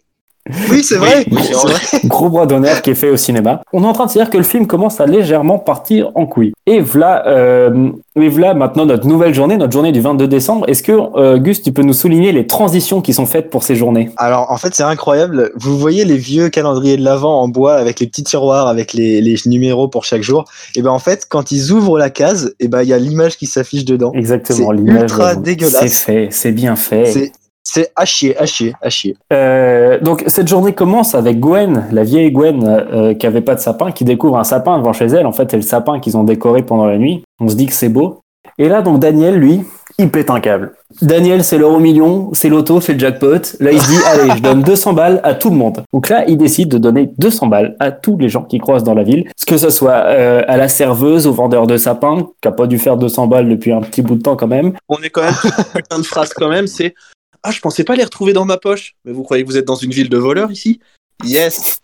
[0.71, 1.25] Oui, c'est vrai.
[1.31, 1.73] Oui, c'est vrai.
[2.05, 3.61] Gros bras d'honneur qui est fait au cinéma.
[3.73, 6.25] On est en train de se dire que le film commence à légèrement partir en
[6.25, 6.53] couille.
[6.65, 10.67] Et voilà, euh, et voilà maintenant notre nouvelle journée, notre journée du 22 décembre.
[10.69, 13.75] Est-ce que euh, Gus, tu peux nous souligner les transitions qui sont faites pour ces
[13.75, 14.09] journées?
[14.17, 15.51] Alors en fait c'est incroyable.
[15.55, 19.21] Vous voyez les vieux calendriers de l'avant en bois avec les petits tiroirs avec les,
[19.21, 20.45] les numéros pour chaque jour.
[20.75, 23.37] Et ben en fait quand ils ouvrent la case, et ben il y a l'image
[23.37, 24.11] qui s'affiche dedans.
[24.13, 25.01] Exactement, C'est l'image.
[25.03, 26.03] ultra C'est dégueulasse.
[26.03, 27.05] fait, c'est bien fait.
[27.05, 27.31] C'est
[27.67, 29.17] c'est à chier, à chier, à chier.
[29.33, 33.59] Euh, donc cette journée commence avec Gwen, la vieille Gwen euh, qui avait pas de
[33.59, 35.25] sapin, qui découvre un sapin devant chez elle.
[35.25, 37.23] En fait, c'est le sapin qu'ils ont décoré pendant la nuit.
[37.41, 38.21] On se dit que c'est beau.
[38.57, 39.65] Et là, donc Daniel, lui,
[39.99, 40.75] il pète un câble.
[41.01, 43.41] Daniel, c'est l'euro million, c'est l'auto, c'est le jackpot.
[43.59, 45.83] Là, il se dit, allez, je donne 200 balles à tout le monde.
[45.91, 48.93] Donc là, il décide de donner 200 balles à tous les gens qui croisent dans
[48.93, 49.29] la ville.
[49.45, 52.79] Que ce soit euh, à la serveuse, au vendeur de sapins, qui a pas dû
[52.79, 54.71] faire 200 balles depuis un petit bout de temps quand même.
[54.87, 55.35] On est quand même
[55.75, 56.93] putain de phrase quand même, c'est
[57.47, 58.95] ah je pensais pas les retrouver dans ma poche.
[59.05, 60.79] Mais vous croyez que vous êtes dans une ville de voleurs ici?
[61.25, 61.77] Yes.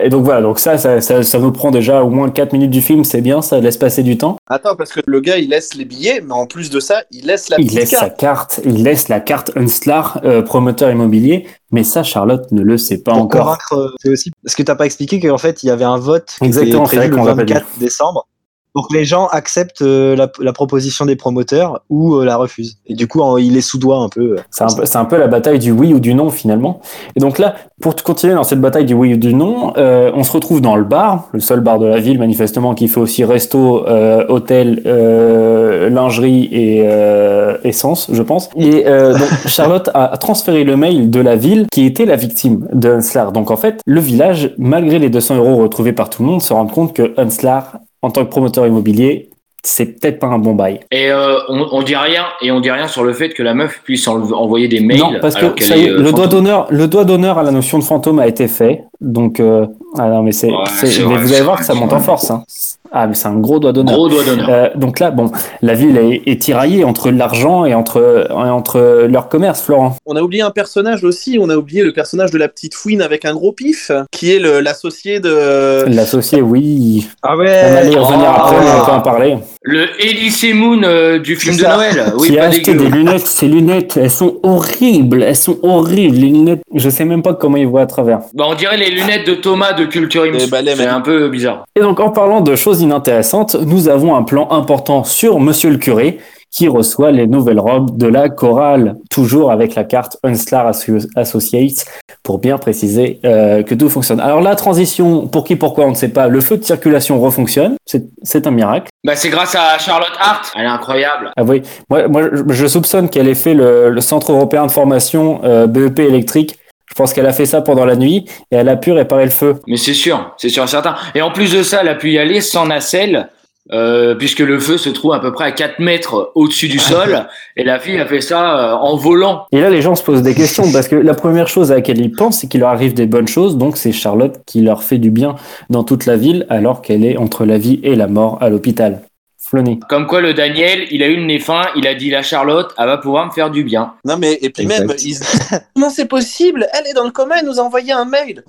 [0.00, 2.72] Et donc voilà, donc ça, ça, ça, ça nous prend déjà au moins 4 minutes
[2.72, 4.38] du film, c'est bien, ça laisse passer du temps.
[4.48, 7.26] Attends parce que le gars il laisse les billets, mais en plus de ça il
[7.26, 8.02] laisse la Il laisse carte.
[8.02, 12.76] sa carte, il laisse la carte Unslar, euh, promoteur immobilier, mais ça, Charlotte ne le
[12.76, 13.44] sait pas Pour encore.
[13.44, 15.98] convaincre, euh, c'est aussi parce que t'as pas expliqué qu'en fait il y avait un
[15.98, 17.52] vote qui Exactement, était c'est vrai prévu le qu'on l'a pas dit.
[17.52, 18.26] 24 décembre
[18.74, 22.76] que les gens acceptent euh, la, la proposition des promoteurs ou euh, la refusent.
[22.86, 24.20] Et du coup en- il est sous doigt un peu.
[24.20, 26.80] euh, C'est un, peu- c'est un peu la bataille du oui ou du non finalement.
[27.16, 30.22] Et donc là, pour continuer dans cette bataille du oui ou du non, euh, on
[30.22, 33.24] se retrouve dans le bar, le seul bar de la ville manifestement qui fait aussi
[33.24, 38.50] resto, euh, hôtel, euh, lingerie et euh, essence, je pense.
[38.56, 42.68] Et euh, donc Charlotte a transféré le mail de la ville qui était la victime
[42.72, 43.32] de Hunslar.
[43.32, 46.52] Donc en fait, le village, malgré les 200 euros retrouvés par tout le monde, se
[46.52, 49.30] rend compte que Hunslar, en tant que promoteur immobilier,
[49.62, 50.80] c'est peut-être pas un bon bail.
[50.90, 53.52] Et euh, on, on dit rien et on dit rien sur le fait que la
[53.52, 54.98] meuf puisse en- envoyer des mails.
[54.98, 57.42] Non, parce que ça y est, est, euh, le doigt d'honneur, le doigt d'honneur à
[57.42, 58.84] la notion de fantôme a été fait.
[59.00, 59.66] Donc, euh,
[59.98, 61.92] ah non, mais c'est, Ouais, c'est- c'est mais vrai, vous allez voir que ça monte
[61.92, 62.30] en force.
[62.30, 62.44] Hein.
[62.92, 63.94] Ah, mais c'est un gros doigt d'honneur.
[63.94, 64.48] Gros doigt d'honneur.
[64.50, 65.30] Euh, donc là, bon,
[65.62, 69.96] la ville est, est tiraillée entre l'argent et entre, et entre leur commerce, Florent.
[70.06, 73.00] On a oublié un personnage aussi, on a oublié le personnage de la petite fouine
[73.00, 75.84] avec un gros pif, qui est le- l'associé de...
[75.88, 77.08] L'associé, oui.
[77.22, 77.44] Ah On va
[77.84, 78.40] y revenir Oh.
[78.40, 79.38] après, on peut en parler.
[79.62, 81.62] Le Elysée Moon euh, du film de.
[81.62, 82.14] Noël.
[82.16, 82.84] Oui, qui a pas acheté dégueu.
[82.84, 86.62] des lunettes, ces lunettes, elles sont horribles, elles sont horribles, les lunettes.
[86.74, 88.20] Je sais même pas comment ils voient à travers.
[88.32, 91.64] Bah, on dirait les lunettes de Thomas de Culture C'est un peu bizarre.
[91.76, 95.76] Et donc, en parlant de choses inintéressantes, nous avons un plan important sur Monsieur le
[95.76, 96.18] curé
[96.50, 101.84] qui reçoit les nouvelles robes de la chorale, toujours avec la carte Unslar Asso- Associates,
[102.22, 104.20] pour bien préciser euh, que tout fonctionne.
[104.20, 107.76] Alors la transition, pour qui, pourquoi, on ne sait pas, le feu de circulation refonctionne,
[107.86, 108.88] c'est un miracle.
[109.04, 110.52] Bah, c'est grâce à Charlotte Hart.
[110.56, 111.30] Elle est incroyable.
[111.36, 114.70] Ah oui, moi, moi je- je soupçonne qu'elle ait fait le, le Centre européen de
[114.70, 116.58] formation euh, BEP électrique
[116.88, 119.30] Je pense qu'elle a fait ça pendant la nuit et elle a pu réparer le
[119.30, 119.60] feu.
[119.68, 120.96] Mais c'est sûr, c'est sûr et certain.
[121.14, 123.28] Et en plus de ça, elle a pu y aller sans nacelle,
[123.72, 127.26] euh, puisque le feu se trouve à peu près à 4 mètres au-dessus du sol.
[127.56, 129.46] et la fille a fait ça euh, en volant.
[129.52, 132.00] Et là, les gens se posent des questions parce que la première chose à laquelle
[132.00, 133.56] ils pensent, c'est qu'il leur arrive des bonnes choses.
[133.56, 135.36] Donc, c'est Charlotte qui leur fait du bien
[135.68, 139.02] dans toute la ville alors qu'elle est entre la vie et la mort à l'hôpital.
[139.38, 139.80] Flonny.
[139.88, 142.72] Comme quoi, le Daniel, il a eu le nez fin, il a dit la Charlotte,
[142.78, 143.94] elle va pouvoir me faire du bien.
[144.04, 144.86] Non, mais, et puis Exact.
[144.86, 145.16] même, ils
[145.74, 146.68] comment c'est possible?
[146.72, 148.44] Elle est dans le coma, elle nous a envoyé un mail.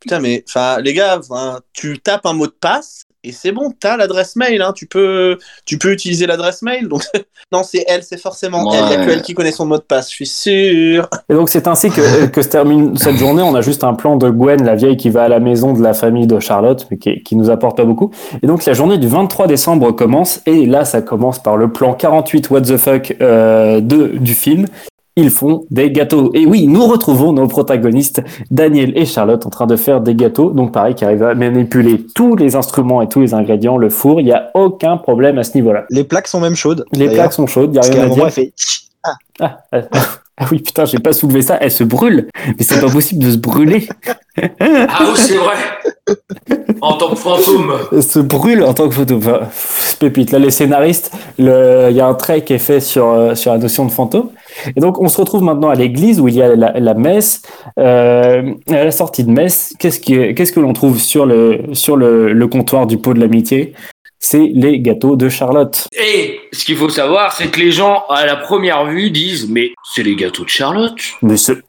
[0.00, 1.20] Putain, mais, enfin, les gars,
[1.72, 5.38] tu tapes un mot de passe et c'est bon, t'as l'adresse mail, hein, tu peux,
[5.66, 6.88] tu peux utiliser l'adresse mail.
[6.88, 7.02] Donc,
[7.52, 9.76] non, c'est elle, c'est forcément elle, il y a que elle qui connaît son mot
[9.76, 11.06] de passe, je suis sûr.
[11.28, 13.42] Et donc, c'est ainsi que, que se termine cette journée.
[13.42, 15.82] On a juste un plan de Gwen, la vieille qui va à la maison de
[15.82, 18.10] la famille de Charlotte, mais qui, qui nous apporte pas beaucoup.
[18.42, 20.40] Et donc, la journée du 23 décembre commence.
[20.46, 24.66] Et là, ça commence par le plan 48 What the fuck euh, de, du film.
[25.20, 26.30] Ils font des gâteaux.
[26.32, 30.50] Et oui, nous retrouvons nos protagonistes, Daniel et Charlotte, en train de faire des gâteaux.
[30.50, 34.20] Donc, pareil, qui arrivent à manipuler tous les instruments et tous les ingrédients, le four.
[34.20, 35.84] Il n'y a aucun problème à ce niveau-là.
[35.90, 36.86] Les plaques sont même chaudes.
[36.92, 38.30] Les plaques sont chaudes, il n'y a Parce rien à dire.
[38.30, 38.52] fait.
[39.04, 39.82] Ah, ah,
[40.38, 41.58] ah oui, putain, j'ai pas soulevé ça.
[41.60, 42.28] Elle se brûle.
[42.46, 43.88] Mais c'est pas possible de se brûler.
[44.58, 45.54] Ah oui, c'est vrai.
[46.80, 47.72] en tant que fantôme.
[47.92, 49.12] Elle se brûle en tant que.
[49.14, 50.30] Enfin, c'est pépite.
[50.32, 53.52] Là, les scénaristes, le- il y a un trait qui est fait sur, euh, sur
[53.52, 54.30] la notion de fantôme.
[54.76, 57.42] Et donc, on se retrouve maintenant à l'église où il y a la, la messe.
[57.78, 61.96] Euh, à la sortie de messe, qu'est-ce qui- qu'est-ce que l'on trouve sur le, sur
[61.96, 63.74] le, le comptoir du pot de l'amitié?
[64.18, 65.88] C'est les gâteaux de Charlotte.
[65.92, 69.70] Et ce qu'il faut savoir, c'est que les gens, à la première vue, disent Mais
[69.94, 70.98] c'est les gâteaux de Charlotte.
[71.22, 71.62] Mais, c'est-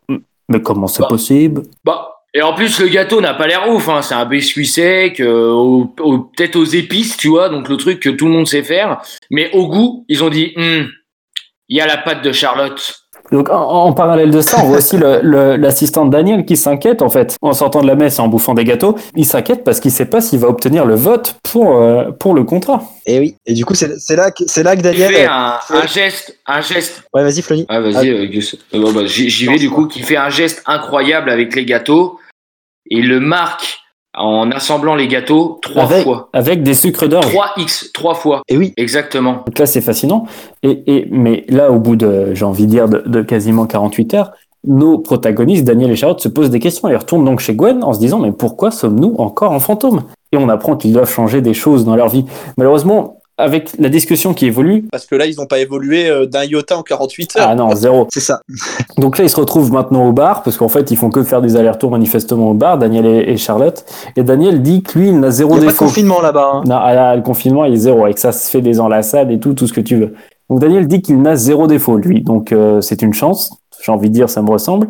[0.50, 1.08] mais comment c'est Bah.
[1.10, 1.64] possible?
[1.86, 2.10] Bah.
[2.34, 4.02] Et en plus, le gâteau n'a pas l'air ouf, hein.
[4.02, 8.00] c'est un biscuit sec, euh, au- au- peut-être aux épices, tu vois, donc le truc
[8.00, 9.02] que tout le monde sait faire.
[9.30, 10.88] Mais au goût, ils ont dit, Hum,
[11.72, 12.98] il y a la pâte de Charlotte.
[13.32, 16.58] Donc en, en parallèle de ça, on voit aussi le- le- l'assistant de Daniel qui
[16.58, 17.38] s'inquiète en fait.
[17.42, 20.06] En sortant de la messe et en bouffant des gâteaux, il s'inquiète parce qu'il sait
[20.08, 22.84] pas s'il va obtenir le vote pour, euh, pour le contrat.
[23.06, 23.36] Et oui.
[23.46, 25.14] Et du coup, c'est c'est là, que- c'est là que Il Daniel.
[25.14, 27.04] fait un, un geste, un geste.
[27.14, 27.66] Ouais, vas-y, Flony.
[27.70, 28.56] Ah, vas-y, euh, Gus.
[28.74, 32.20] Euh, bah, j'y vais du coup, qui fait un geste incroyable avec les gâteaux.
[32.90, 33.81] Et il le marque
[34.14, 36.30] en assemblant les gâteaux trois avec, fois.
[36.34, 37.34] avec des sucres d'orge.
[37.34, 38.42] 3x, trois fois.
[38.50, 38.74] Et oui.
[38.78, 39.44] Exactement.
[39.46, 40.26] Donc là, c'est fascinant.
[40.64, 44.14] Et, et, mais là, au bout de, j'ai envie de dire, de, de quasiment 48
[44.16, 44.32] heures,
[44.68, 46.88] nos protagonistes, Daniel et Charlotte, se posent des questions.
[46.90, 50.04] Ils retournent donc chez Gwen en se disant, mais pourquoi sommes-nous encore en fantôme?
[50.32, 52.26] Et on apprend qu'ils doivent changer des choses dans leur vie.
[52.58, 56.44] Malheureusement, avec la discussion qui évolue, Parce que là, ils n'ont pas évolué euh, d'un
[56.44, 57.48] iota en 48 heures.
[57.50, 58.08] ah non, zéro.
[58.14, 58.42] C'est ça.
[58.98, 61.42] Donc là, ils se retrouvent maintenant au bar, parce qu'en fait, ils font que faire
[61.42, 63.84] des allers-retours manifestement au bar, Daniel et, et Charlotte.
[64.16, 65.86] Et Daniel dit que lui, il n'a zéro Il n'y a pas de défaut.
[65.86, 66.52] confinement là-bas.
[66.56, 66.64] hein.
[66.66, 69.32] Non, ah là, le confinement, il est zéro, et que ça se fait des enlaçades
[69.32, 70.14] et tout, tout ce que tu veux.
[70.50, 72.22] Donc Daniel dit qu'il n'a zéro défaut, lui.
[72.22, 73.54] Donc euh, c'est une chance.
[73.84, 74.90] J'ai envie de dire, ça me ressemble.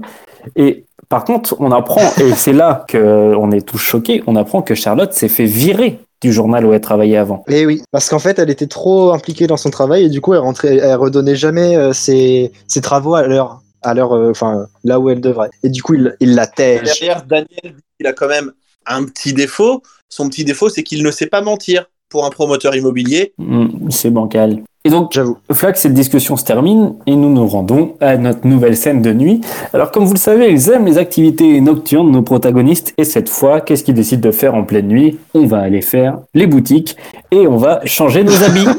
[0.56, 4.74] Et par contre, on apprend, et c'est là qu'on est tous choqués, on apprend que
[4.76, 7.44] Charlotte s'est fait virer du journal où elle travaillait avant.
[7.48, 10.34] Et oui, parce qu'en fait, elle était trop impliquée dans son travail et du coup,
[10.34, 14.68] elle rentrait, elle redonnait jamais euh, ses, ses travaux à l'heure, à l'heure, euh, enfin
[14.84, 15.50] là où elle devrait.
[15.64, 16.84] Et du coup, il, il la tège.
[16.84, 18.52] Derrière, Daniel, il a quand même
[18.86, 19.82] un petit défaut.
[20.10, 23.34] Son petit défaut, c'est qu'il ne sait pas mentir pour un promoteur immobilier.
[23.38, 24.62] Hmm, c'est bancal.
[24.84, 25.38] Et donc, J'avoue.
[25.52, 29.42] Flac, cette discussion se termine et nous nous rendons à notre nouvelle scène de nuit.
[29.74, 33.62] Alors, comme vous le savez, ils aiment les activités nocturnes, nos protagonistes, et cette fois,
[33.62, 35.20] qu'est-ce qu'ils décident de faire en pleine nuit?
[35.36, 36.96] On va aller faire les boutiques
[37.30, 38.68] et on va changer nos habits.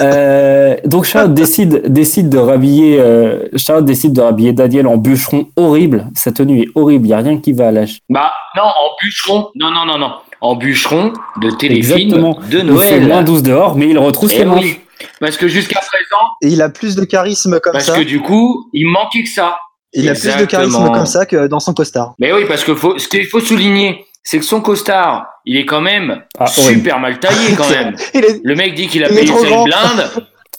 [0.00, 5.46] Euh, donc Charlotte décide, décide de rhabiller euh, Charlotte décide de rhabiller Daniel en bûcheron
[5.56, 6.06] horrible.
[6.14, 8.00] Sa tenue est horrible, il y a rien qui va à l'âge.
[8.08, 9.48] Bah, non, en bûcheron.
[9.54, 10.10] Non, non, non, non.
[10.40, 12.38] En bûcheron de téléfilm Exactement.
[12.50, 13.06] de Il fait Noël.
[13.06, 14.62] moins 12 dehors, mais il retrousse Eh ses manches.
[14.64, 14.80] oui.
[15.18, 17.96] Parce que jusqu'à présent, Et il a plus de charisme comme parce ça.
[17.96, 19.58] que du coup, il manquait que ça.
[19.92, 22.14] Il a plus de charisme comme ça que dans son costard.
[22.18, 25.64] Mais oui, parce que faut, ce qu'il faut souligner, c'est que son costard, il est
[25.66, 27.94] quand même Ah, super mal taillé quand même.
[28.14, 30.10] Il est- Le mec dit qu'il a payé une blinde.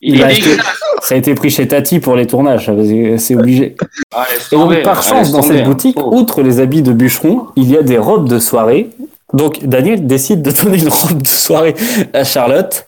[0.04, 0.80] Il, Il est a acheté- dégueulasse.
[1.02, 2.72] Ça a été pris chez Tati pour les tournages,
[3.18, 3.76] c'est obligé.
[4.14, 5.64] Ah, Et donc, par Ah, chance, dans cette hein.
[5.64, 6.16] boutique, Oh.
[6.18, 8.90] outre les habits de bûcheron, il y a des robes de soirée.
[9.34, 11.76] Donc, Daniel décide de donner une robe de soirée
[12.14, 12.88] à Charlotte.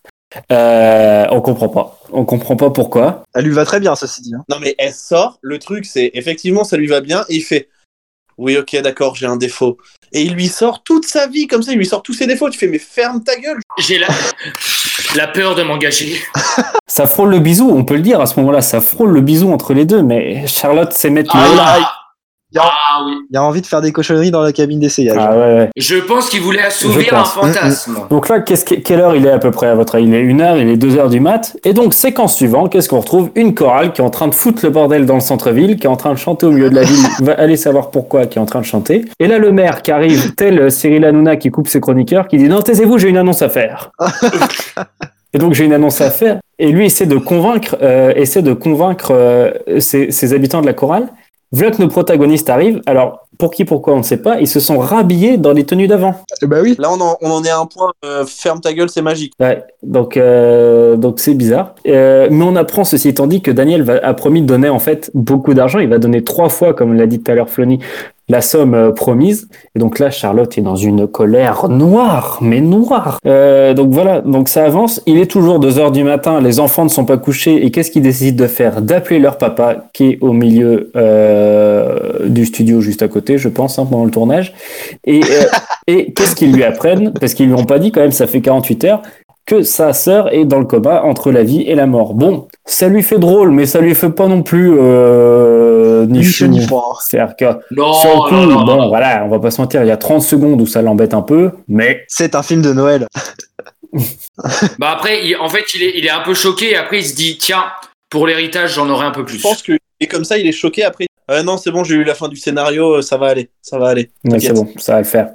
[0.52, 2.00] Euh, on comprend pas.
[2.12, 3.24] On comprend pas pourquoi.
[3.36, 4.34] Elle lui va très bien, ceci dit.
[4.36, 4.44] hein.
[4.50, 5.38] Non, mais elle sort.
[5.42, 7.24] Le truc, c'est effectivement, ça lui va bien.
[7.30, 7.70] Et il fait
[8.38, 9.78] Oui, ok, d'accord, j'ai un défaut.
[10.12, 11.72] Et il lui sort toute sa vie comme ça.
[11.72, 12.50] Il lui sort tous ses défauts.
[12.50, 13.60] Tu fais Mais ferme ta gueule.
[13.80, 14.08] J'ai la...
[15.16, 16.16] la peur de m'engager.
[16.88, 18.62] Ça frôle le bisou, on peut le dire à ce moment-là.
[18.62, 21.36] Ça frôle le bisou entre les deux, mais Charlotte sait mettre
[22.54, 23.14] le Ah, Ah oui.
[23.32, 25.18] Il a envie de faire des cochonneries dans la cabine d'essayage.
[25.20, 25.70] Ah ouais, ouais.
[25.76, 27.98] Je pense qu'il voulait assouvir un fantasme.
[28.10, 30.06] Donc là, qu'est-ce que- quelle heure il est à peu près à votre avis?
[30.06, 31.56] Il est 1h, il est 2h du mat.
[31.64, 33.30] Et donc, séquence suivante, qu'est-ce qu'on retrouve?
[33.36, 35.90] Une chorale qui est en train de foutre le bordel dans le centre-ville, qui est
[35.90, 37.06] en train de chanter au milieu de la ville.
[37.22, 39.06] Va aller savoir pourquoi, qui est en train de chanter.
[39.20, 42.38] Et là, le maire qui arrive, tel euh, Cyril Hanouna qui coupe ses chroniqueurs, qui
[42.38, 43.92] dit Non, taisez-vous, j'ai une annonce à faire.
[45.36, 46.38] Et donc, j'ai une annonce à faire.
[46.60, 50.74] Et lui essaie de convaincre, euh, essaie de convaincre euh, ses, ses habitants de la
[50.74, 51.08] chorale.
[51.54, 52.82] Voilà que nos protagonistes arrivent.
[52.88, 54.40] Alors, pour qui, pourquoi, on ne sait pas.
[54.42, 56.16] Ils se sont rhabillés dans les tenues d'avant.
[56.44, 56.76] Bah oui.
[56.80, 57.92] Là, on en, on en est à un point.
[58.06, 59.34] euh, ferme ta gueule, c'est magique.
[59.40, 61.76] Ouais, donc euh, donc c'est bizarre.
[61.88, 64.80] Euh, mais on apprend ceci étant dit que Daniel va, a promis de donner en
[64.80, 65.80] fait beaucoup d'argent.
[65.80, 67.80] Il va donner trois fois, comme l'a dit tout à l'heure Flony,
[68.30, 69.48] la somme euh, promise.
[69.76, 73.20] Et donc là, Charlotte est dans une colère noire, mais noire.
[73.26, 75.02] Euh, donc voilà, donc ça avance.
[75.06, 76.40] Il est toujours 2 heures du matin.
[76.42, 77.66] Les enfants ne sont pas couchés.
[77.66, 78.82] Et qu'est-ce qu'ils décident de faire?
[78.82, 83.78] D'appeler leur papa, qui est au milieu euh, du studio juste à côté, je pense,
[83.78, 84.54] hein, pendant le tournage.
[85.06, 85.46] Et, euh,
[85.88, 87.14] et qu'est-ce qu'ils lui apprennent?
[87.20, 89.02] Parce qu'ils lui ont pas dit quand même, ça fait 48 heures
[89.46, 92.14] que sa sœur est dans le coma entre la vie et la mort.
[92.14, 96.48] Bon, ça lui fait drôle, mais ça lui fait pas non plus euh, ni chaud
[96.48, 96.98] ni froid.
[97.02, 98.88] C'est-à-dire que Non, sur le coup, non, non, bon, non.
[98.88, 101.22] voilà, on va pas se mentir, il y a 30 secondes où ça l'embête un
[101.22, 103.08] peu, mais C'est un film de Noël.
[104.80, 107.06] Bah après, il- en fait, il est, il est un peu choqué et après il
[107.06, 107.66] se dit tiens,
[108.10, 109.38] pour l'héritage, j'en aurai un peu plus.
[109.38, 111.06] Je pense que et comme ça, il est choqué après.
[111.32, 113.78] Euh, non, c'est bon, j'ai eu la fin du scénario, euh, ça va aller, ça
[113.78, 114.12] va aller.
[114.40, 115.30] c'est bon, ça va le faire.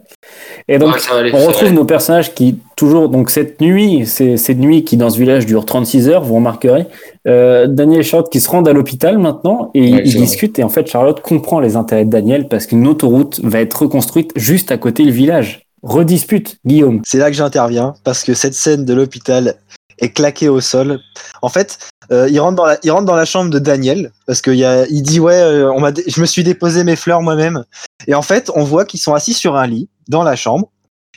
[0.69, 4.59] Et donc, Ouais, aller, on retrouve nos personnages qui, toujours, donc cette nuit, c'est cette
[4.59, 6.87] nuit qui dans ce village dure 36 heures, vous remarquerez,
[7.27, 10.65] euh, Daniel et Charlotte qui se rendent à l'hôpital maintenant et Ouais, ils discutent et
[10.65, 14.71] en fait Charlotte comprend les intérêts de Daniel parce qu'une autoroute va être reconstruite juste
[14.71, 15.63] à côté le village.
[15.83, 17.01] Redispute, Guillaume.
[17.07, 19.55] C'est là que j'interviens parce que cette scène de l'hôpital
[20.01, 21.01] est claquée au sol.
[21.43, 21.79] En fait,
[22.11, 24.65] euh, il rentre dans la, il rentre dans la chambre de Daniel parce qu'il y
[24.65, 27.65] a, il dit ouais, euh, on m'a, je me suis déposé mes fleurs moi-même.
[28.07, 30.71] Et en fait, on voit qu'ils sont assis sur un lit dans la chambre.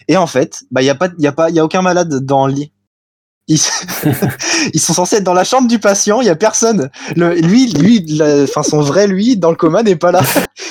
[0.07, 1.65] Et en fait, bah il y a pas, il y a pas, il y a
[1.65, 2.71] aucun malade dans le lit.
[3.47, 3.59] Ils,
[4.73, 6.89] ils sont censés être dans la chambre du patient, il y a personne.
[7.15, 10.21] Le, lui, lui, enfin son vrai lui dans le coma n'est pas là.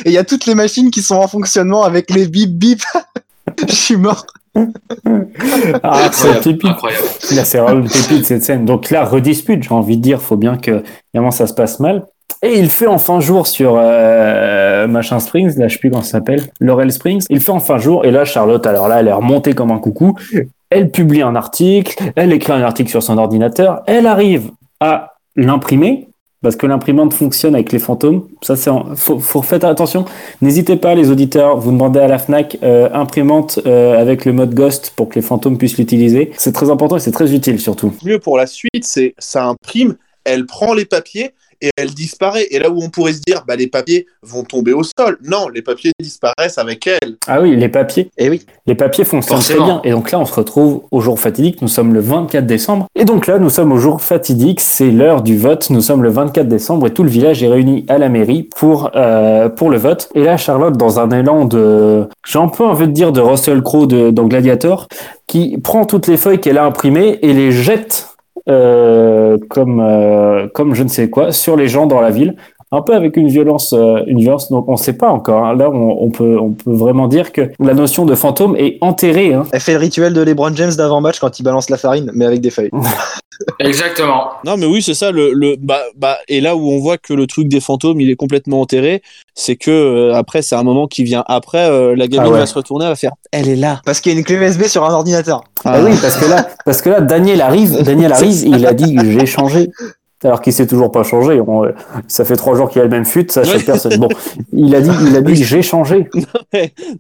[0.05, 2.83] Et il y a toutes les machines qui sont en fonctionnement avec les bip bip.
[3.69, 4.27] Je suis mort.
[5.83, 7.05] Ah, c'est Incroyable.
[7.35, 8.65] Là, c'est vraiment une pépite cette scène.
[8.65, 10.83] Donc là, redispute, j'ai envie de dire, faut bien que
[11.13, 12.07] évidemment ça se passe mal.
[12.43, 16.13] Et il fait enfin jour sur euh, machin Springs, là je sais plus comment ça
[16.13, 17.25] s'appelle, Laurel Springs.
[17.29, 20.17] Il fait enfin jour et là Charlotte, alors là elle est remontée comme un coucou.
[20.71, 26.09] Elle publie un article, elle écrit un article sur son ordinateur, elle arrive à l'imprimer
[26.43, 28.27] parce que l'imprimante fonctionne avec les fantômes.
[28.43, 30.05] Ça c'est, faut, faut attention.
[30.41, 34.55] N'hésitez pas les auditeurs, vous demandez à la Fnac euh, imprimante euh, avec le mode
[34.55, 36.33] Ghost pour que les fantômes puissent l'utiliser.
[36.37, 37.93] C'est très important et c'est très utile surtout.
[38.05, 39.97] mieux pour la suite, c'est ça imprime,
[40.31, 42.47] elle prend les papiers et elle disparaît.
[42.51, 45.19] Et là où on pourrait se dire, bah les papiers vont tomber au sol.
[45.23, 47.17] Non, les papiers disparaissent avec elle.
[47.27, 48.11] Ah oui, les papiers.
[48.17, 48.45] Et oui.
[48.67, 49.81] Les papiers fonctionnent très bien.
[49.85, 51.61] Et donc là, on se retrouve au jour fatidique.
[51.63, 52.87] Nous sommes le 24 décembre.
[52.95, 54.61] Et donc là, nous sommes au jour fatidique.
[54.61, 55.71] C'est l'heure du vote.
[55.71, 58.91] Nous sommes le 24 décembre et tout le village est réuni à la mairie pour,
[58.95, 60.09] euh, pour le vote.
[60.15, 63.63] Et là, Charlotte, dans un élan de, j'ai un peu envie de dire de Russell
[63.63, 64.89] Crowe de, dans Gladiator,
[65.27, 68.10] qui prend toutes les feuilles qu'elle a imprimées et les jette
[68.49, 72.37] euh, comme, euh, comme je ne sais quoi sur les gens dans la ville.
[72.73, 74.49] Un peu avec une violence, euh, une violence.
[74.51, 75.45] Donc on ne sait pas encore.
[75.45, 75.57] hein.
[75.57, 79.35] Là, on, on peut, on peut vraiment dire que la notion de fantôme est enterrée.
[79.35, 79.45] Hein.
[79.53, 82.41] Elle fait le rituel de LeBron James d'avant-match quand il balance la farine, mais avec
[82.41, 82.71] des feuilles.
[83.59, 84.25] Exactement.
[84.45, 85.11] Non, mais oui, c'est ça.
[85.11, 88.11] Le, le, bah, bah, et là où on voit que le truc des fantômes, il
[88.11, 89.03] est complètement enterré,
[89.35, 91.71] c'est que euh, après, c'est un moment qui vient après.
[91.71, 92.39] euh, la gamine Ah ouais.
[92.41, 93.81] va se retourner, elle va faire, elle est là.
[93.85, 95.43] Parce qu'il y a une clé USB sur un ordinateur.
[95.65, 98.97] Ah oui, parce que là, parce que là, Daniel arrive, Daniel arrive, il a dit
[99.03, 99.71] j'ai changé.
[100.23, 101.41] Alors qu'il s'est toujours pas changé.
[101.41, 101.71] On, euh,
[102.07, 103.63] ça fait trois jours qu'il a le même fut, ça Ouais.
[103.65, 103.97] personne.
[103.97, 104.09] Bon,
[104.53, 106.11] il a dit, il a dit j'ai changé.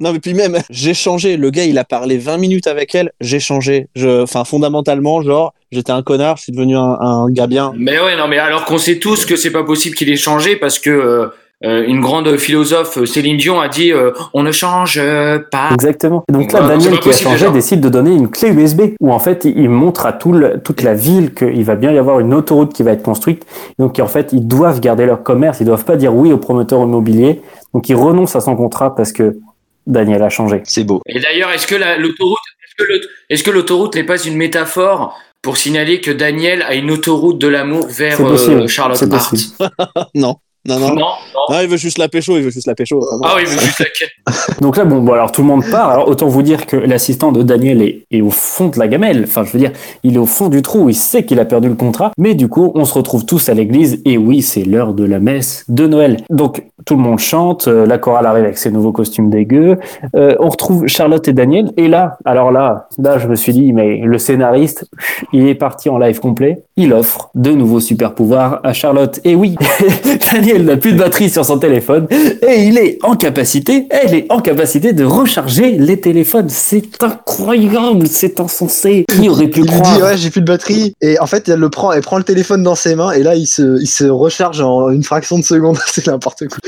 [0.01, 1.37] Non, mais puis même, j'ai changé.
[1.37, 3.13] Le gars, il a parlé 20 minutes avec elle.
[3.21, 3.89] J'ai changé.
[3.95, 7.73] Je, enfin, fondamentalement, genre, j'étais un connard, je suis devenu un, un gars bien.
[7.77, 10.57] Mais ouais, non, mais alors qu'on sait tous que c'est pas possible qu'il ait changé
[10.57, 11.27] parce que euh,
[11.65, 15.71] euh, une grande philosophe, euh, Céline Dion, a dit euh, on ne change euh, pas.
[15.75, 16.25] Exactement.
[16.29, 17.51] Et donc là, Daniel qui a changé déjà.
[17.51, 20.83] décide de donner une clé USB où en fait il montre à tout le- toute
[20.83, 23.45] la ville qu'il va bien y avoir une autoroute qui va être construite.
[23.79, 26.81] Donc en fait ils doivent garder leur commerce, ils doivent pas dire oui au promoteur
[26.83, 27.43] immobilier.
[27.75, 29.37] Donc ils renoncent à son contrat parce que
[29.87, 30.63] Daniel a changé.
[30.65, 31.01] C'est beau.
[31.07, 34.37] Et d'ailleurs, est-ce que la- l'autoroute, est-ce que le- est-ce que l'autoroute n'est pas une
[34.37, 39.31] métaphore pour signaler que Daniel a une autoroute de l'amour vers euh, Charlotte c'est Hart
[39.31, 39.71] possible.
[40.15, 40.37] non,
[40.67, 40.89] non, non.
[40.89, 41.07] Non, non.
[41.51, 43.01] Non, il veut juste la pécho, il veut juste la pécho.
[43.25, 45.91] Ah oui, mais juste la- Donc là, bon, bon, alors tout le monde part.
[45.91, 49.25] Alors autant vous dire que l'assistant de Daniel est, est au fond de la gamelle.
[49.27, 49.73] Enfin, je veux dire,
[50.05, 50.89] il est au fond du trou.
[50.91, 52.13] Il sait qu'il a perdu le contrat.
[52.19, 54.03] Mais du coup, on se retrouve tous à l'église.
[54.05, 56.19] Et oui, c'est l'heure de la messe de Noël.
[56.29, 59.77] Donc tout le monde chante, euh, la chorale arrive avec ses nouveaux costumes dégueux,
[60.17, 63.75] euh, on retrouve Charlotte et Daniel, et là, alors là, là je me suis dit,
[63.75, 64.87] mais le scénariste,
[65.35, 69.21] il est parti en live complet, il offre de nouveaux super pouvoirs à Charlotte.
[69.25, 69.57] Et oui,
[70.33, 74.27] Daniel n'a plus de batterie sur son téléphone, et il est en capacité, elle est
[74.31, 76.49] en capacité de recharger les téléphones.
[76.49, 79.05] C'est incroyable, c'est insensé.
[79.09, 81.49] Qui aurait pu Il lui croire dit ouais j'ai plus de batterie et en fait
[81.49, 83.87] elle le prend, elle prend le téléphone dans ses mains et là il se, il
[83.87, 85.79] se recharge en une fraction de seconde.
[85.87, 86.59] c'est n'importe quoi.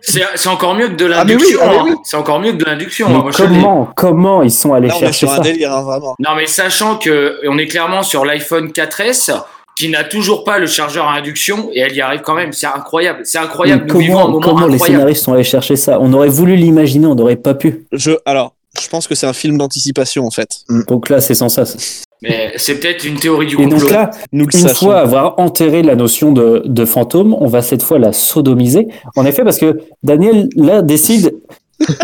[0.00, 1.60] C'est c'est encore mieux que de Ah, oui, l'induction.
[1.62, 1.94] ah, hein.
[2.04, 3.08] C'est encore mieux que de l'induction.
[3.08, 3.30] Hein.
[3.36, 5.42] Comment, comment ils sont allés chercher sur un ça?
[5.42, 6.14] délire, hein, vraiment.
[6.18, 9.32] Non, mais sachant que on est clairement sur l'iPhone 4S
[9.78, 12.52] qui n'a toujours pas le chargeur à induction et elle y arrive quand même.
[12.52, 13.20] C'est incroyable.
[13.24, 13.86] C'est incroyable.
[13.88, 15.98] Nous vivons un comment, moment comment les scénaristes sont allés chercher ça?
[16.00, 17.86] On aurait voulu l'imaginer, on n'aurait pas pu.
[17.92, 20.48] Je, alors, je pense que c'est un film d'anticipation, en fait.
[20.88, 22.04] Donc là, c'est sans sas.
[22.22, 23.80] Mais c'est peut-être une théorie du Et complot.
[23.80, 24.86] donc là, Nous une sachons.
[24.86, 28.86] fois avoir enterré la notion de, de fantôme, on va cette fois la sodomiser.
[29.16, 31.34] En effet, parce que Daniel, là, décide,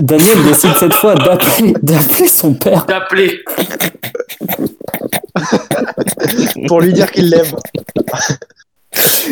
[0.01, 2.85] Daniel décide cette fois d'appeler, d'appeler son père.
[2.87, 3.39] D'appeler.
[6.69, 7.47] Pour lui dire qu'il l'aime.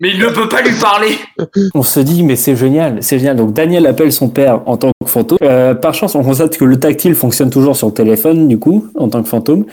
[0.00, 1.16] Mais il ne peut pas lui parler.
[1.74, 3.36] On se dit, mais c'est génial, c'est génial.
[3.36, 5.38] Donc Daniel appelle son père en tant que fantôme.
[5.42, 8.88] Euh, par chance, on constate que le tactile fonctionne toujours sur le téléphone, du coup,
[8.94, 9.64] en tant que fantôme.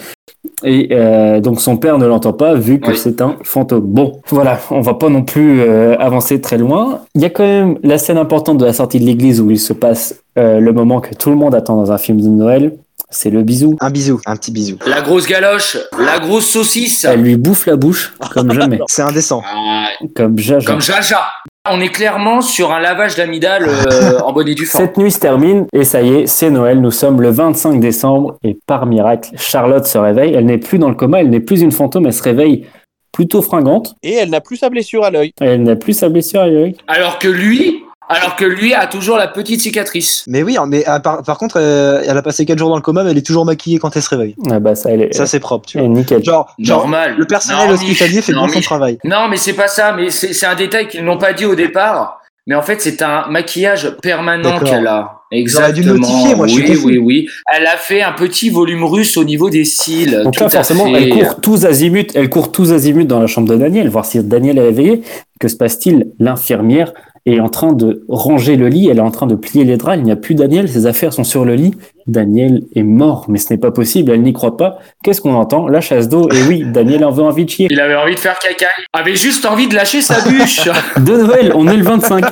[0.63, 2.97] Et euh, donc son père ne l'entend pas vu que Oui.
[2.97, 3.82] c'est un fantôme.
[3.82, 7.01] Bon, voilà, on va pas non plus euh, avancer très loin.
[7.15, 9.59] Il y a quand même la scène importante de la sortie de l'église où il
[9.59, 12.78] se passe euh, le moment que tout le monde attend dans un film de Noël.
[13.12, 13.76] C'est le bisou.
[13.82, 14.78] Un bisou, un petit bisou.
[14.86, 17.05] La grosse galoche, la grosse saucisse.
[17.05, 19.41] Elle lui bouffe la bouche comme jamais, C'est indécent.
[19.45, 20.66] Ah, comme jaja.
[20.66, 21.28] comme Jaja.
[21.70, 24.86] On est clairement sur un lavage d'amidale euh, en bonne et due forme.
[24.86, 26.80] Cette nuit se termine et ça y est, c'est Noël.
[26.82, 30.34] Nous sommes le 25 décembre et par miracle, Charlotte se réveille.
[30.36, 32.66] Elle n'est plus dans le coma, elle n'est plus une fantôme, elle se réveille
[33.12, 33.95] plutôt fringante.
[34.03, 35.32] Et elle n'a plus sa blessure à l'œil.
[35.41, 36.76] Elle n'a plus sa blessure à l'œil.
[36.88, 40.24] Alors que lui, alors que lui a toujours la petite cicatrice.
[40.28, 42.82] Mais oui, mais ah, par, par contre, euh, elle a passé 4 jours dans le
[42.82, 44.36] coma, mais elle est toujours maquillée quand elle se réveille.
[44.49, 45.88] Ah bah ça, elle est, Ça, c'est propre, tu vois.
[45.88, 46.24] nickel.
[46.24, 47.16] Genre, genre Normal.
[47.18, 48.97] le personnel Non, hospitalier fait bien son travail.
[49.03, 49.93] Non, mais c'est pas ça.
[49.93, 52.20] Mais c'est c'est un détail qu'ils n'ont pas dit au départ.
[52.47, 54.68] Mais en fait, c'est un maquillage permanent D'accord.
[54.70, 55.18] qu'elle a.
[55.32, 55.93] Dû Exactement.
[55.93, 56.84] le notifier, moi, je suis oui, confus.
[56.86, 57.28] oui, oui.
[57.55, 60.20] Elle a fait un petit volume russe au niveau des cils.
[60.24, 61.03] Donc tout là, forcément, fait.
[61.03, 64.24] elle court tous azimuts, elle court tous azimuts dans la chambre de Daniel, voir si
[64.24, 65.03] Daniel est réveillé.
[65.39, 66.07] Que se passe-t-il?
[66.18, 66.91] L'infirmière
[67.26, 69.97] est en train de ranger le lit, elle est en train de plier les draps,
[69.99, 71.76] il n'y a plus Daniel, ses affaires sont sur le lit.
[72.10, 74.80] Daniel est mort, mais ce n'est pas possible, elle n'y croit pas.
[75.03, 75.68] Qu'est-ce qu'on entend?
[75.68, 77.68] La chasse d'eau, et oui, Daniel avait envie de chier.
[77.70, 78.68] Il avait envie de faire caca.
[78.93, 80.62] Avait juste envie de lâcher sa bûche.
[80.97, 82.24] De Noël, on est le 25.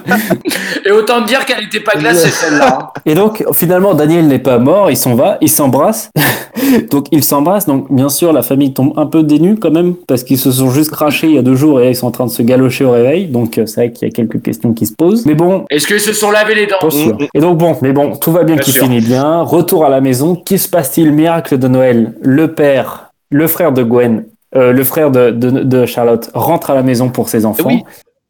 [0.85, 2.91] Et autant dire qu'elle n'était pas glacée celle-là.
[3.05, 6.09] Et donc, finalement, Daniel n'est pas mort, il s'en va, il s'embrasse.
[6.91, 7.65] donc, il s'embrasse.
[7.65, 10.69] Donc, bien sûr, la famille tombe un peu dénue quand même, parce qu'ils se sont
[10.71, 12.41] juste crachés il y a deux jours et là, ils sont en train de se
[12.41, 13.27] galocher au réveil.
[13.27, 15.25] Donc, euh, c'est vrai qu'il y a quelques questions qui se posent.
[15.25, 16.77] Mais bon, Est-ce qu'ils se sont lavé les dents?
[16.79, 17.17] Pas sûr.
[17.33, 18.83] Et donc, bon, mais bon, tout va bien Bien qui sûr.
[18.83, 19.43] finit bien.
[19.67, 20.33] Retour à la maison.
[20.33, 21.11] Qui se passe-t-il?
[21.11, 22.13] Miracle de Noël.
[22.21, 24.23] Le père, le frère de Gwen,
[24.55, 27.67] euh, le frère de, de, de Charlotte rentre à la maison pour ses enfants.
[27.67, 27.83] Oui.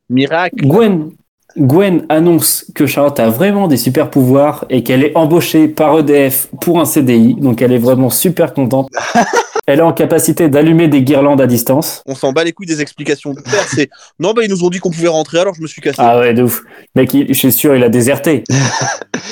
[0.10, 0.66] Miracle.
[0.66, 1.12] Gwen,
[1.56, 6.50] Gwen annonce que Charlotte a vraiment des super pouvoirs et qu'elle est embauchée par EDF
[6.60, 7.36] pour un CDI.
[7.36, 8.90] Donc elle est vraiment super contente.
[9.68, 12.02] Elle est en capacité d'allumer des guirlandes à distance.
[12.08, 13.66] On s'en bat les couilles des explications de père.
[13.68, 13.90] C'est
[14.20, 15.98] non, bah ils nous ont dit qu'on pouvait rentrer, alors je me suis cassé.
[16.00, 16.64] Ah ouais, de ouf.
[16.96, 18.44] Mec, il- je suis sûr, il a déserté.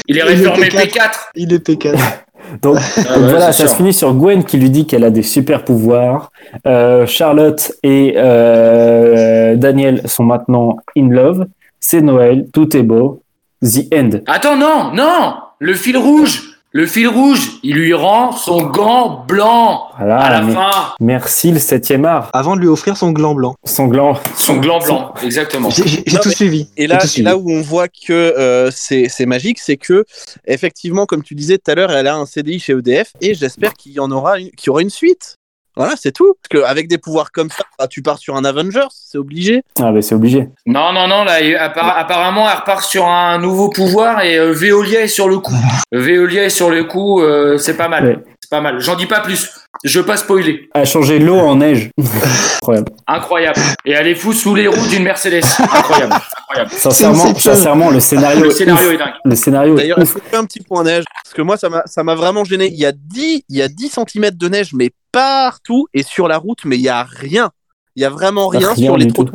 [0.07, 1.11] Il est Il réformé était P4.
[1.35, 1.95] Il est P4.
[2.61, 3.69] Donc, Ah donc ouais, voilà, ça sûr.
[3.69, 6.31] se finit sur Gwen qui lui dit qu'elle a des super pouvoirs.
[6.67, 11.47] Euh, Charlotte et euh, Daniel sont maintenant in love.
[11.79, 13.23] C'est Noël, tout est beau.
[13.63, 14.09] The end.
[14.27, 19.87] Attends, non, non Le fil rouge Le fil rouge, il lui rend son gant blanc
[19.97, 20.71] Voilà, à la mais- fin.
[20.99, 22.29] merci le septième art.
[22.33, 23.55] Avant de lui offrir son gland blanc.
[23.63, 24.19] Son gland.
[24.35, 25.69] Son gland blanc, exactement.
[25.69, 26.67] J'ai tout mais- suivi.
[26.75, 27.23] Et là, suivi.
[27.23, 30.03] là où on voit que euh, c'est c'est magique, c'est que
[30.47, 33.71] effectivement, comme tu disais tout à l'heure, elle a un CDI chez EDF et j'espère
[33.73, 35.37] qu'il y en aura une, qu'il y aura une suite.
[35.75, 36.35] Voilà, c'est tout.
[36.41, 39.63] Parce qu'avec des pouvoirs comme ça, bah, tu pars sur un Avengers, c'est obligé.
[39.81, 40.49] Ah, bah c'est obligé.
[40.65, 45.07] Non, non, non, là, apparemment, elle repart sur un nouveau pouvoir et euh, Veolia est
[45.07, 45.55] sur le coup.
[45.91, 48.05] Veolia est sur le coup, euh, c'est pas mal.
[48.05, 48.17] Ouais.
[48.45, 48.79] C'est pas mal.
[48.79, 49.49] J'en dis pas plus.
[49.83, 50.69] Je veux pas spoiler.
[50.75, 51.89] A changé l'eau en neige.
[52.57, 52.91] Incroyable.
[53.07, 53.59] Incroyable.
[53.85, 55.43] Et elle est fout sous les roues d'une Mercedes.
[55.57, 56.13] Incroyable.
[56.13, 56.71] Incroyable.
[56.77, 58.43] Sincèrement, sincèrement, le scénario.
[58.43, 59.13] Le est scénario est dingue.
[59.23, 61.81] Le scénario est D'ailleurs, qu'on fait un petit point neige Parce que moi, ça m'a
[61.87, 62.67] ça m'a vraiment gêné.
[62.67, 66.27] Il y a 10, il y a 10 cm de neige, mais partout et sur
[66.27, 67.49] la route, mais il y a rien.
[67.95, 69.27] Il y a vraiment rien, Rien sur les tout.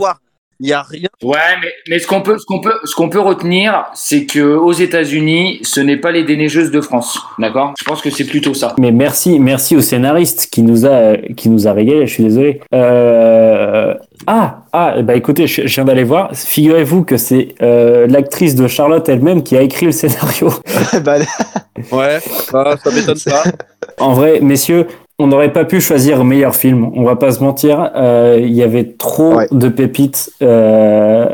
[0.63, 1.09] Il y a rien.
[1.23, 4.41] Ouais, mais, mais ce qu'on peut, ce qu'on peut, ce qu'on peut retenir, c'est que
[4.57, 7.73] aux États-Unis, ce n'est pas les déneigeuses de France, d'accord?
[7.79, 8.75] Je pense que c'est plutôt ça.
[8.79, 12.07] Mais merci, merci au scénariste qui nous a, qui nous a régalé.
[12.07, 12.61] Je suis désolé.
[12.75, 13.95] Euh,
[14.27, 16.31] Ah, ah, ben écoutez, je, je viens d'aller voir.
[16.35, 20.53] Figurez-vous que c'est euh, l'actrice de Charlotte elle-même qui a écrit le scénario.
[21.03, 21.17] Bah,
[21.93, 23.45] Ouais, ça, ça m'étonne pas.
[23.99, 24.87] En vrai, messieurs,
[25.21, 26.91] on n'aurait pas pu choisir meilleur film.
[26.95, 27.91] On va pas se mentir.
[27.95, 29.47] euh, Il y avait trop Ouais.
[29.51, 30.31] de pépites.
[30.43, 31.27] euh,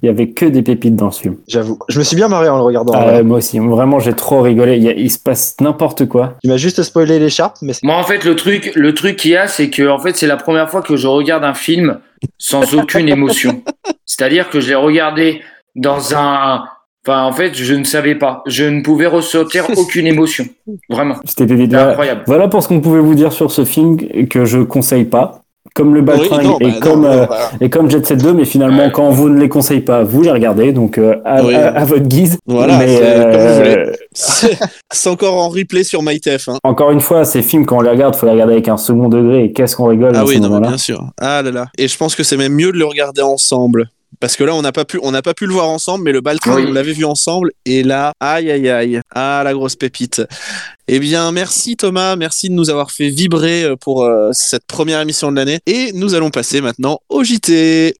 [0.00, 1.36] Il y avait que des pépites dans ce film.
[1.48, 1.76] J'avoue.
[1.88, 2.92] Je me suis bien marré en le regardant.
[2.94, 4.76] Ah, moi aussi, vraiment, j'ai trop rigolé.
[4.76, 6.34] Il, y a- il se passe n'importe quoi.
[6.40, 9.32] Tu m'as juste spoilé l'écharpe, mais c'est- Moi, en fait, le truc, le truc qu'il
[9.32, 11.98] y a, c'est que, en fait, c'est la première fois que je regarde un film
[12.38, 13.60] sans aucune émotion.
[14.06, 15.40] C'est-à-dire que je l'ai regardé
[15.74, 16.62] dans un,
[17.08, 18.42] enfin, en fait, je ne savais pas.
[18.46, 20.44] Je ne pouvais ressortir aucune émotion.
[20.88, 21.16] Vraiment.
[21.24, 21.88] C'était des C'est voilà.
[21.90, 22.22] incroyable.
[22.26, 23.96] Voilà pour ce qu'on pouvait vous dire sur ce film
[24.28, 25.42] que je conseille pas.
[25.74, 27.50] Comme le Oui, non, et, bah, comme, non, euh, voilà.
[27.60, 28.90] et comme Jet Set 2, mais finalement, Ouais.
[28.92, 30.72] quand vous ne les conseillez pas, vous les regardez.
[30.72, 31.54] Donc, euh, à, Oui.
[31.54, 32.38] à- à votre guise.
[32.46, 33.92] Voilà, Mais, euh,
[34.92, 36.48] C'est encore en replay sur MyTF.
[36.48, 36.56] Hein.
[36.64, 39.08] Encore une fois, ces films, quand on les regarde, faut les regarder avec un second
[39.08, 39.44] degré.
[39.44, 41.04] Et qu'est-ce qu'on rigole Ah à oui, ce non, mais bien sûr.
[41.20, 41.66] Ah là là.
[41.76, 43.88] Et je pense que c'est même mieux de le regarder ensemble.
[44.20, 46.12] Parce que là, on n'a pas pu, on n'a pas pu le voir ensemble, mais
[46.12, 46.64] le Oui.
[46.68, 47.52] on l'avait vu ensemble.
[47.64, 50.22] Et là, aïe aïe aïe, ah la grosse pépite.
[50.88, 55.00] Eh bien, merci Thomas, merci de nous avoir fait vibrer euh, pour euh, cette première
[55.00, 55.60] émission de l'année.
[55.66, 57.94] Et nous allons passer maintenant au JT.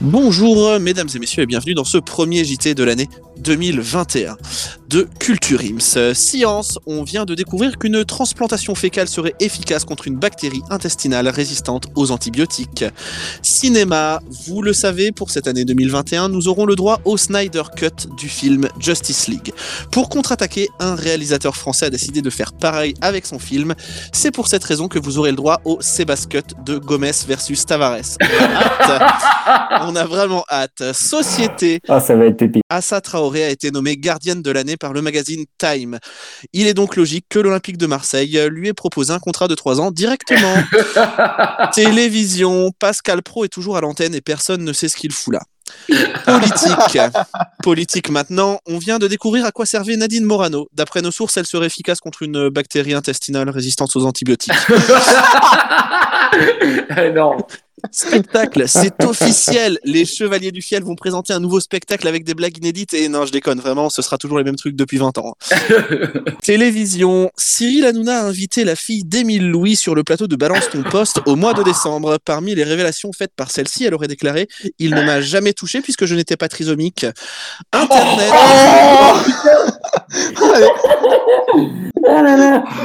[0.00, 3.08] Bonjour mesdames et messieurs et bienvenue dans ce premier JT de l'année
[3.40, 4.36] 2021
[4.88, 5.96] de Culture Ims.
[5.96, 11.28] Euh, Science, on vient de découvrir qu'une transplantation fécale serait efficace contre une bactérie intestinale
[11.28, 12.84] résistante aux antibiotiques.
[13.42, 18.08] Cinéma, vous le savez, pour cette année 2021, nous aurons le droit au Snyder Cut
[18.16, 19.52] du film Justice League.
[19.92, 23.74] Pour contre-attaquer, un réalisateur français a décidé de faire pareil avec son film.
[24.12, 27.64] C'est pour cette raison que vous aurez le droit au Sebas Cut de Gomez versus
[27.64, 28.16] Tavares.
[28.20, 29.02] On a hâte.
[29.82, 30.82] On a vraiment hâte.
[30.92, 32.62] Société, Ah, ça va être pépite.
[32.68, 35.98] Assa Traoré a été nommée gardienne de l'année par le magazine Time.
[36.52, 39.80] Il est donc logique que l'Olympique de Marseille lui ait proposé un contrat de 3
[39.80, 40.54] ans directement.
[41.72, 45.40] Télévision, Pascal Pro est toujours à l'antenne et personne ne sait ce qu'il fout là.
[46.24, 46.98] Politique.
[47.62, 50.68] Politique maintenant, on vient de découvrir à quoi servait Nadine Morano.
[50.72, 54.54] D'après nos sources, elle serait efficace contre une bactérie intestinale résistante aux antibiotiques.
[57.14, 57.36] non.
[57.90, 59.78] Spectacle, c'est officiel.
[59.84, 62.94] Les Chevaliers du Fiel vont présenter un nouveau spectacle avec des blagues inédites.
[62.94, 65.34] Et non, je déconne, vraiment, ce sera toujours les mêmes trucs depuis 20 ans.
[66.42, 70.82] Télévision, Cyril Hanouna a invité la fille d'Émile Louis sur le plateau de Balance ton
[70.82, 72.18] poste au mois de décembre.
[72.24, 76.04] Parmi les révélations faites par celle-ci, elle aurait déclaré Il ne m'a jamais touché puisque
[76.06, 77.06] je n'étais pas trisomique.
[77.72, 78.30] Internet.
[80.42, 80.52] Oh,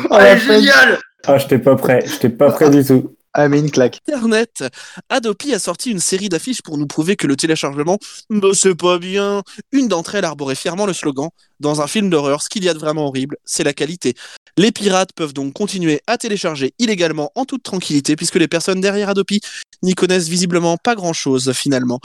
[0.10, 0.60] la Allez, fête.
[0.62, 0.98] génial.
[1.28, 2.04] Ah, j'étais pas prêt.
[2.06, 3.15] J'étais pas prêt du tout.
[3.38, 4.00] Ah, mais une claque.
[4.08, 4.64] Internet.
[5.10, 8.98] Adopi a sorti une série d'affiches pour nous prouver que le téléchargement, bah, c'est pas
[8.98, 9.44] bien.
[9.74, 11.28] Une d'entre elles arborait fièrement le slogan
[11.60, 14.14] Dans un film d'horreur, ce qu'il y a de vraiment horrible, c'est la qualité.
[14.58, 19.10] Les pirates peuvent donc continuer à télécharger illégalement en toute tranquillité, puisque les personnes derrière
[19.10, 19.42] Adopi
[19.84, 22.00] n'y connaissent visiblement pas grand chose finalement.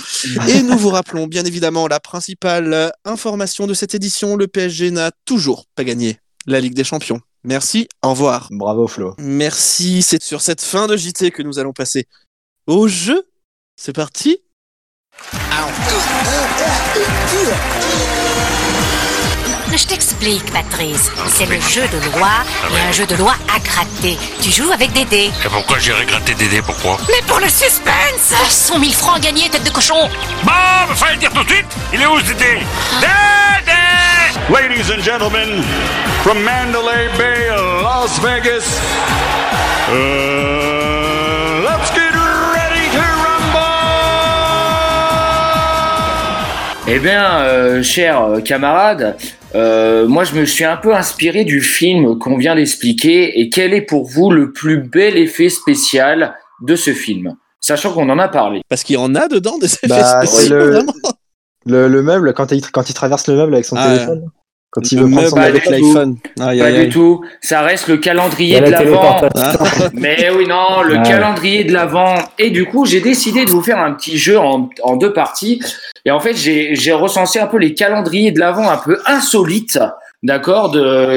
[0.49, 5.13] Et nous vous rappelons bien évidemment la principale information de cette édition le PSG n'a
[5.25, 7.21] toujours pas gagné la Ligue des Champions.
[7.45, 8.49] Merci, au revoir.
[8.51, 9.15] Bravo, Flo.
[9.19, 12.07] Merci, c'est sur cette fin de JT que nous allons passer
[12.67, 13.27] au jeu.
[13.77, 14.41] C'est parti
[19.73, 21.11] Je t'explique, Patrice.
[21.29, 22.29] C'est le jeu de loi
[22.77, 24.19] et un jeu de loi à gratter.
[24.43, 25.31] Tu joues avec des dés.
[25.45, 26.99] Et pourquoi j'irai gratter Dédé Pourquoi?
[27.09, 30.09] Mais pour le suspense 100 000 francs gagnés, tête de cochon
[30.45, 32.59] Bon, fallait le dire tout de suite Il est où ce Dédé?
[33.01, 34.10] Dédé
[34.49, 35.63] Ladies and gentlemen,
[36.23, 37.51] from Mandalay Bay,
[37.83, 38.65] Las Vegas,
[39.89, 43.67] uh, let's get ready to rumble!
[46.87, 49.17] Eh bien, euh, chers euh, camarades,
[49.57, 53.41] euh, moi je me suis un peu inspiré du film qu'on vient d'expliquer.
[53.41, 57.35] Et quel est pour vous le plus bel effet spécial de ce film?
[57.61, 58.63] Sachant qu'on en a parlé.
[58.69, 60.93] Parce qu'il y en a dedans des effets Bah, spéciaux, le- vraiment.
[61.71, 64.31] Le, le meuble, quand il, quand il traverse le meuble avec son Ah, téléphone.
[64.73, 66.17] Quand il Le veut prendre meuble avec l'iPhone.
[66.37, 67.25] Pas aïe, du tout.
[67.41, 69.19] Ça reste le calendrier de la l'avant.
[69.19, 69.91] téléportation.
[69.95, 71.03] Mais oui, non, le Ouais.
[71.03, 72.15] calendrier de l'avant.
[72.39, 75.61] Et du coup, j'ai décidé de vous faire un petit jeu en, en deux parties.
[76.05, 79.81] Et en fait, j'ai j'ai recensé un peu les calendriers de l'avant un peu insolites,
[80.23, 80.73] d'accord,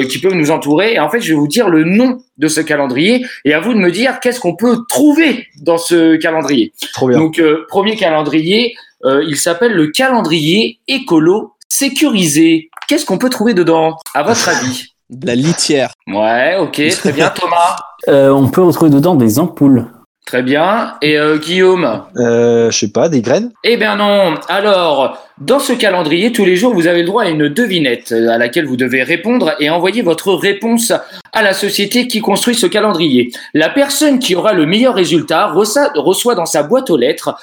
[0.10, 0.94] qui peuvent nous entourer.
[0.96, 3.74] Et en fait, je vais vous dire le nom de ce calendrier et à vous
[3.76, 6.74] de me dire qu'est-ce qu'on peut trouver dans ce calendrier.
[6.94, 7.20] Trop bien.
[7.20, 8.74] Donc, euh, premier calendrier,
[9.06, 12.70] euh, il s'appelle le calendrier écolo sécurisé.
[12.88, 14.88] Qu'est-ce qu'on peut trouver dedans, à votre avis?
[15.10, 15.92] De la litière.
[16.08, 17.76] Ouais, ok, très bien, Thomas.
[18.08, 19.88] Euh, on peut retrouver dedans des ampoules.
[20.26, 20.96] Très bien.
[21.02, 22.04] Et euh, Guillaume?
[22.18, 23.52] Euh, je sais pas, des graines?
[23.64, 24.36] Eh bien non.
[24.48, 28.38] Alors, dans ce calendrier, tous les jours, vous avez le droit à une devinette à
[28.38, 30.94] laquelle vous devez répondre et envoyer votre réponse
[31.34, 33.32] à la société qui construit ce calendrier.
[33.54, 37.36] La personne qui aura le meilleur résultat reçoit dans sa boîte aux lettres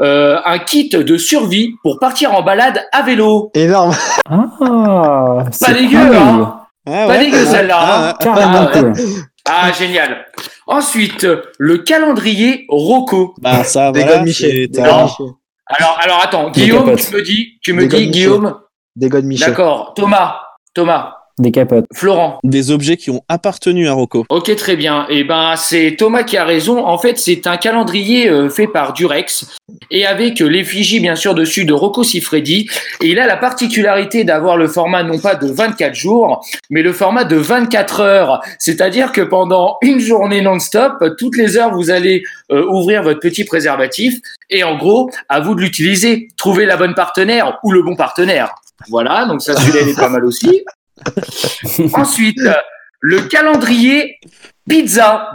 [0.00, 3.50] euh, un kit de survie pour partir en balade à vélo.
[3.54, 3.94] Énorme.
[4.28, 6.16] Ah, Pas dégueu, cool.
[6.16, 7.76] hein Ah Pas dégueu celle-là.
[7.78, 8.92] Ah, hein Ah.
[9.48, 10.26] Ah, génial.
[10.66, 11.26] Ensuite,
[11.58, 13.34] le calendrier Rocco.
[13.40, 14.22] Bah ça, Des voilà.
[14.22, 14.68] Michel.
[14.78, 18.10] Alors, alors attends, Guillaume, tu me dis, tu me Des dis, Michel.
[18.12, 18.60] Guillaume.
[18.94, 19.48] Des Michel.
[19.50, 19.94] D'accord.
[19.94, 20.36] Thomas,
[20.74, 21.84] Thomas, Des capotes.
[21.92, 22.38] Florent.
[22.44, 24.24] Des objets qui ont appartenu à Rocco.
[24.30, 25.06] Ok, très bien.
[25.10, 26.86] Et ben, c'est Thomas qui a raison.
[26.86, 29.44] En fait, c'est un calendrier euh, fait par Durex
[29.90, 32.70] et avec euh, l'effigie bien sûr dessus de Rocco Siffredi.
[33.02, 36.94] Et il a la particularité d'avoir le format non pas de 24 jours, mais le
[36.94, 38.40] format de 24 heures.
[38.58, 43.44] C'est-à-dire que pendant une journée non-stop, toutes les heures, vous allez euh, ouvrir votre petit
[43.44, 46.28] préservatif et en gros, à vous de l'utiliser.
[46.38, 48.54] Trouver la bonne partenaire ou le bon partenaire.
[48.88, 50.64] Voilà, donc ça, celui-là, il est pas mal aussi.
[51.94, 52.38] Ensuite,
[53.00, 54.18] le calendrier
[54.68, 55.30] pizza.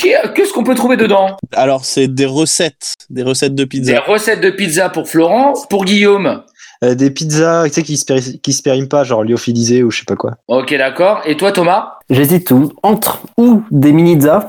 [0.00, 4.00] Qu'est-ce qu'on peut trouver dedans Alors c'est des recettes, des recettes de Des pizza.
[4.00, 6.42] recettes de pizza pour Florent, pour Guillaume.
[6.84, 9.90] Euh, des pizzas tu sais, qui se, péri- qui se périment pas, genre lyophilisées ou
[9.90, 10.36] je sais pas quoi.
[10.48, 11.20] Ok, d'accord.
[11.26, 11.94] Et toi, Thomas?
[12.08, 14.48] J'hésite tout entre ou des mini-pizzas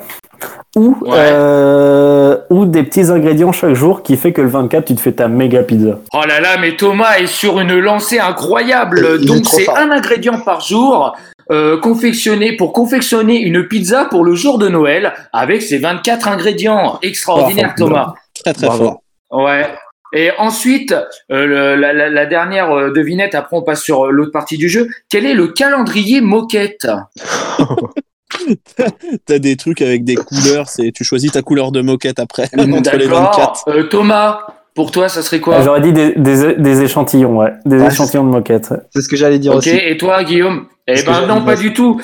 [0.77, 1.09] ou, Ouais.
[1.17, 2.20] euh,
[2.51, 5.27] ou des petits ingrédients chaque jour qui fait que le 24 tu te fais ta
[5.27, 5.99] méga pizza.
[6.13, 9.17] Oh là là, mais Thomas est sur une lancée incroyable.
[9.21, 11.15] Il Donc c'est un ingrédient par jour.
[11.49, 16.97] euh, confectionné pour confectionner une pizza pour le jour de Noël avec ses 24 ingrédients.
[17.01, 18.13] Extraordinaire, Oh, Thomas.
[18.43, 18.83] Très très Bravo.
[19.31, 19.43] fort.
[19.43, 19.65] Ouais.
[20.13, 20.93] Et ensuite,
[21.31, 24.57] euh, le- la, la- la dernière euh, devinette, après on passe sur euh, l'autre partie
[24.57, 24.87] du jeu.
[25.09, 26.87] Quel est le calendrier moquette?
[29.25, 32.95] T'as des trucs avec des couleurs, c'est tu choisis ta couleur de moquette après entre
[32.97, 33.31] les D'accord.
[33.31, 33.63] 24.
[33.69, 34.39] Euh, Thomas,
[34.75, 35.61] pour toi, ça serait Ah, quoi?
[35.61, 37.51] J'aurais dit des, des, des échantillons, ouais.
[37.65, 38.69] Des Ah, échantillons de moquettes.
[38.71, 38.77] ouais.
[38.93, 39.69] C'est ce que j'allais dire aussi.
[39.69, 40.65] Et toi, Guillaume?
[40.87, 41.99] Eh ben non, pas du tout.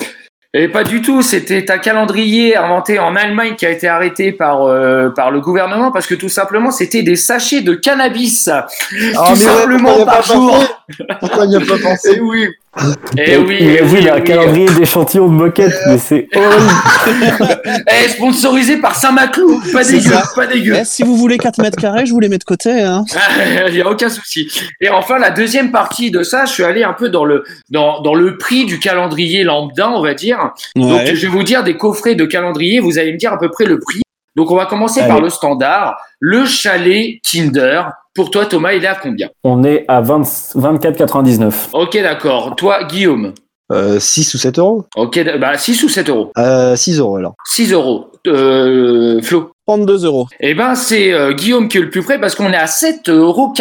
[0.54, 1.20] Et pas du tout.
[1.20, 5.92] C'était un calendrier inventé en Allemagne qui a été arrêté par euh, par le gouvernement
[5.92, 8.48] parce que tout simplement c'était des sachets de cannabis.
[8.48, 10.50] Ah, tout mais ouais, simplement par pas jour.
[10.54, 11.04] pensé?
[11.20, 12.48] Pourquoi il n'y a pas Eh pensé oui.
[13.16, 13.56] Eh oui.
[13.60, 14.24] Imagine oui, un eh oui.
[14.24, 17.62] calendrier d'échantillons de moquettes, mais c'est horrible.
[17.86, 19.60] Eh, sponsorisé par Saint-Maclou.
[19.72, 20.00] Pas dégueu.
[20.00, 20.22] ça.
[20.34, 20.76] Pas dégueu.
[20.80, 22.82] Eh, si vous voulez 4 mètres carrés, je vous les mets de côté.
[22.82, 23.04] Hein.
[23.68, 24.48] Il n'y a aucun souci.
[24.80, 28.00] Et enfin, la deuxième partie de ça, je suis allé un peu dans le, dans,
[28.02, 30.52] dans le prix du calendrier lambda, on va dire.
[30.76, 32.80] Donc, je vais vous dire des coffrets de calendrier.
[32.80, 34.02] Vous allez me dire à peu près le prix.
[34.38, 35.08] Donc, on va commencer Allez.
[35.10, 35.96] par le standard.
[36.20, 37.90] Le chalet Kinder.
[38.14, 39.28] Pour toi, Thomas, il est à combien?
[39.42, 40.22] On est à 20
[40.54, 41.52] 24,99.
[41.72, 42.54] Ok, d'accord.
[42.56, 43.32] Toi, Guillaume?
[43.72, 46.30] euh, 6 ou 7 euros Ok, d- bah 6 ou 7 euros.
[46.38, 47.34] euh, 6 euros alors.
[47.46, 48.12] 6 euros.
[48.28, 49.50] Euh, Flo?
[49.66, 50.26] 32 euros.
[50.40, 53.10] Eh ben, c'est euh, Guillaume qui est le plus près parce qu'on est à 7,49
[53.10, 53.52] euros.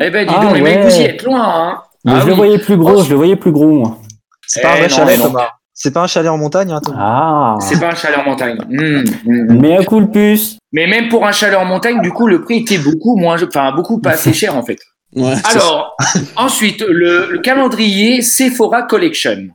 [0.00, 1.82] Eh ben, dis Ah, donc, les mecs, vous y êtes loin, hein.
[2.04, 3.98] Mais Ah je le voyais plus gros, je le voyais plus gros, moi.
[4.46, 5.26] C'est Eh pas un vrai non, chalet, non.
[5.26, 5.48] Thomas.
[5.84, 6.80] C'est pas un chalet en montagne, hein.
[6.96, 7.56] Ah.
[7.58, 8.56] C'est pas un chalet en montagne.
[8.68, 9.58] Mmh, mmh.
[9.60, 10.56] Mais à coup le puce.
[10.70, 13.72] Mais même pour un chalet en montagne, du coup, le prix était beaucoup moins, enfin,
[13.74, 14.78] beaucoup pas assez cher, en fait.
[15.16, 15.96] Ouais, Alors,
[16.36, 19.48] ensuite, le, le calendrier Sephora Collection.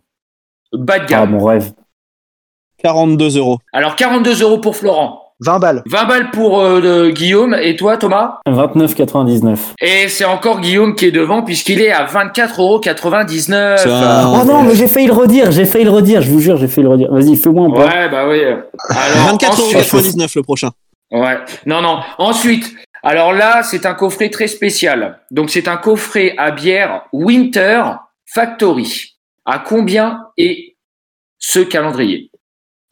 [0.73, 1.29] Bas de Ah, gamme.
[1.31, 1.71] mon rêve.
[2.83, 3.59] 42 euros.
[3.71, 5.26] Alors, 42 euros pour Florent.
[5.39, 5.83] 20 balles.
[5.85, 7.55] 20 balles pour euh, de Guillaume.
[7.61, 8.39] Et toi, Thomas?
[8.47, 9.57] 29,99.
[9.81, 12.81] Et c'est encore Guillaume qui est devant puisqu'il est à 24,99 euros.
[13.77, 16.39] C'est un- Oh non, mais j'ai failli le redire, j'ai failli le redire, je vous
[16.39, 17.11] jure, j'ai failli le redire.
[17.11, 17.79] Vas-y, fais-moi un peu.
[17.81, 18.41] Ouais, bah oui.
[18.43, 19.45] Alors, 24,99
[19.91, 20.69] ensuite- euros le prochain.
[21.11, 21.37] Ouais.
[21.65, 21.99] Non, non.
[22.17, 22.73] Ensuite,
[23.03, 25.19] alors là, c'est un coffret très spécial.
[25.31, 27.83] Donc, c'est un coffret à bière Winter
[28.25, 29.13] Factory.
[29.45, 30.75] À combien est
[31.39, 32.29] ce calendrier?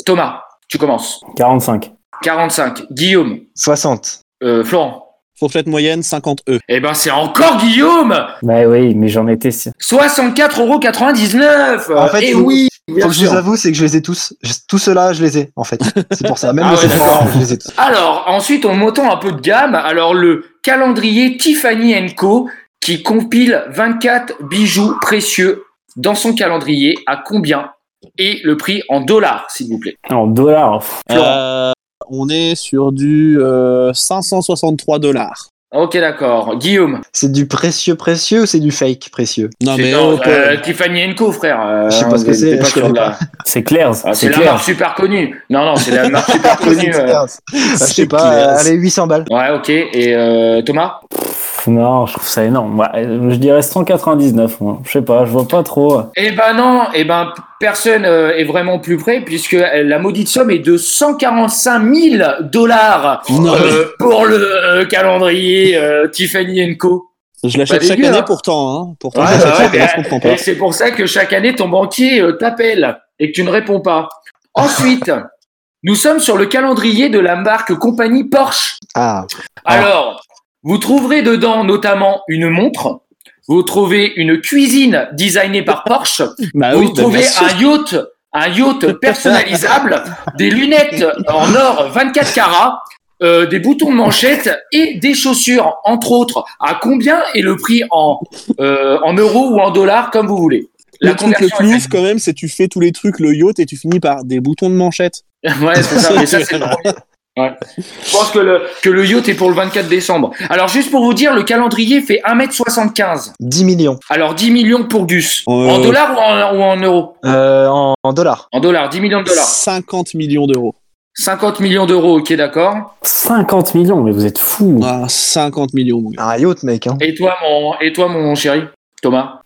[0.05, 1.19] Thomas, tu commences.
[1.35, 1.91] 45.
[2.23, 2.83] 45.
[2.91, 3.39] Guillaume.
[3.55, 4.21] 60.
[4.43, 5.01] Euh, Florent.
[5.37, 6.59] Fourchette moyenne, 50 E.
[6.69, 9.73] Eh ben, c'est encore Guillaume Bah oui, mais j'en étais sûr.
[9.81, 12.69] 64,99 En fait, Eh oui
[13.01, 14.33] Faut que je vous avoue, c'est que je les ai tous.
[14.43, 15.81] Je- Tous ceux-là, je les ai, en fait.
[16.11, 16.53] C'est pour ça.
[16.53, 17.27] Même Ah le ouais, 7 d'accord.
[17.33, 17.69] je les ai tous.
[17.77, 19.75] Alors, ensuite, on montant un peu de gamme.
[19.75, 22.47] Alors, le calendrier Tiffany Co.
[22.79, 25.63] qui compile 24 bijoux précieux
[25.97, 26.97] dans son calendrier.
[27.07, 27.71] À combien
[28.17, 29.97] Et le prix en dollars, s'il vous plaît?
[30.09, 30.81] En dollars.
[31.11, 31.73] Euh,
[32.09, 35.49] on est sur du euh, 563 dollars.
[35.73, 36.55] Ok, d'accord.
[36.57, 37.01] Guillaume.
[37.11, 39.49] C'est du précieux précieux ou c'est du fake précieux?
[39.61, 41.59] Non mais oh, euh, Tiffany Co, frère.
[41.65, 44.63] Euh, Je sais pas ce que t'es c'est, la- C'est clair, Ah, c'est la marque
[44.63, 45.43] super connue.
[45.49, 46.79] Non, non, c'est la marque super connue.
[46.93, 47.03] C'est euh.
[47.03, 47.25] clair.
[47.25, 48.49] Ah, Je sais pas, clair.
[48.49, 49.25] euh, allez, 800 balles.
[49.29, 49.69] Ouais, ok.
[49.69, 51.01] Et euh, Thomas?
[51.09, 52.79] Pff, non, je trouve ça énorme.
[52.79, 54.61] Ouais, je dirais 199.
[54.61, 54.79] Moi.
[54.85, 56.01] Je sais pas, je vois pas trop.
[56.15, 60.27] Eh ben non, eh ben personne euh, est vraiment plus près puisque euh, la maudite
[60.27, 67.09] somme est de 145 000 dollars euh, pour le euh, calendrier euh, Tiffany Co.
[67.43, 68.23] Je l'achète chaque dégueu, année hein.
[68.25, 68.95] pourtant.
[69.01, 69.07] Hein.
[69.15, 73.35] Ouais, bah ouais, c'est pour ça que chaque année ton banquier euh, t'appelle et que
[73.35, 74.09] tu ne réponds pas.
[74.53, 75.11] Ensuite,
[75.83, 78.77] nous sommes sur le calendrier de la marque compagnie Porsche.
[78.95, 79.25] Ah,
[79.63, 80.24] Alors,
[80.65, 83.01] vous trouverez dedans notamment une montre.
[83.47, 86.23] Vous trouvez une cuisine designée par Porsche.
[86.55, 87.95] Bah vous oui, bah, trouvez un yacht,
[88.33, 90.03] un yacht personnalisable,
[90.39, 92.81] des lunettes en or 24 carats,
[93.21, 96.43] euh, des boutons de manchette et des chaussures, entre autres.
[96.59, 98.19] À combien est le prix en,
[98.59, 100.67] euh, en euros ou en dollars, comme vous voulez?
[100.99, 103.59] Le truc le plus est quand même, c'est tu fais tous les trucs, le yacht,
[103.59, 105.21] et tu finis par des boutons de manchette.
[105.61, 106.13] Ouais, c'est ça.
[106.17, 106.59] Mais ça, c'est.
[107.37, 107.51] Ouais.
[107.77, 110.31] Je pense que le, que le yacht est pour le 24 décembre.
[110.49, 113.33] Alors, juste pour vous dire, le calendrier fait 1m75.
[113.39, 113.99] 10 millions.
[114.09, 115.43] Alors, 10 millions pour Gus.
[115.49, 118.47] Euh, En dollars ou en, ou en euros Euh, en, en dollars.
[118.53, 119.43] En dollars, 10 millions de dollars.
[119.43, 120.75] 50 millions d'euros.
[121.17, 122.95] 50 millions d'euros, ok, d'accord.
[123.03, 124.81] 50 millions, mais vous êtes fous.
[124.83, 126.23] Ah, 50 millions, mon gars.
[126.29, 126.87] Un yacht, mec.
[126.87, 126.97] Hein.
[127.01, 128.63] Et toi, mon, et toi, mon chéri
[129.01, 129.39] Thomas?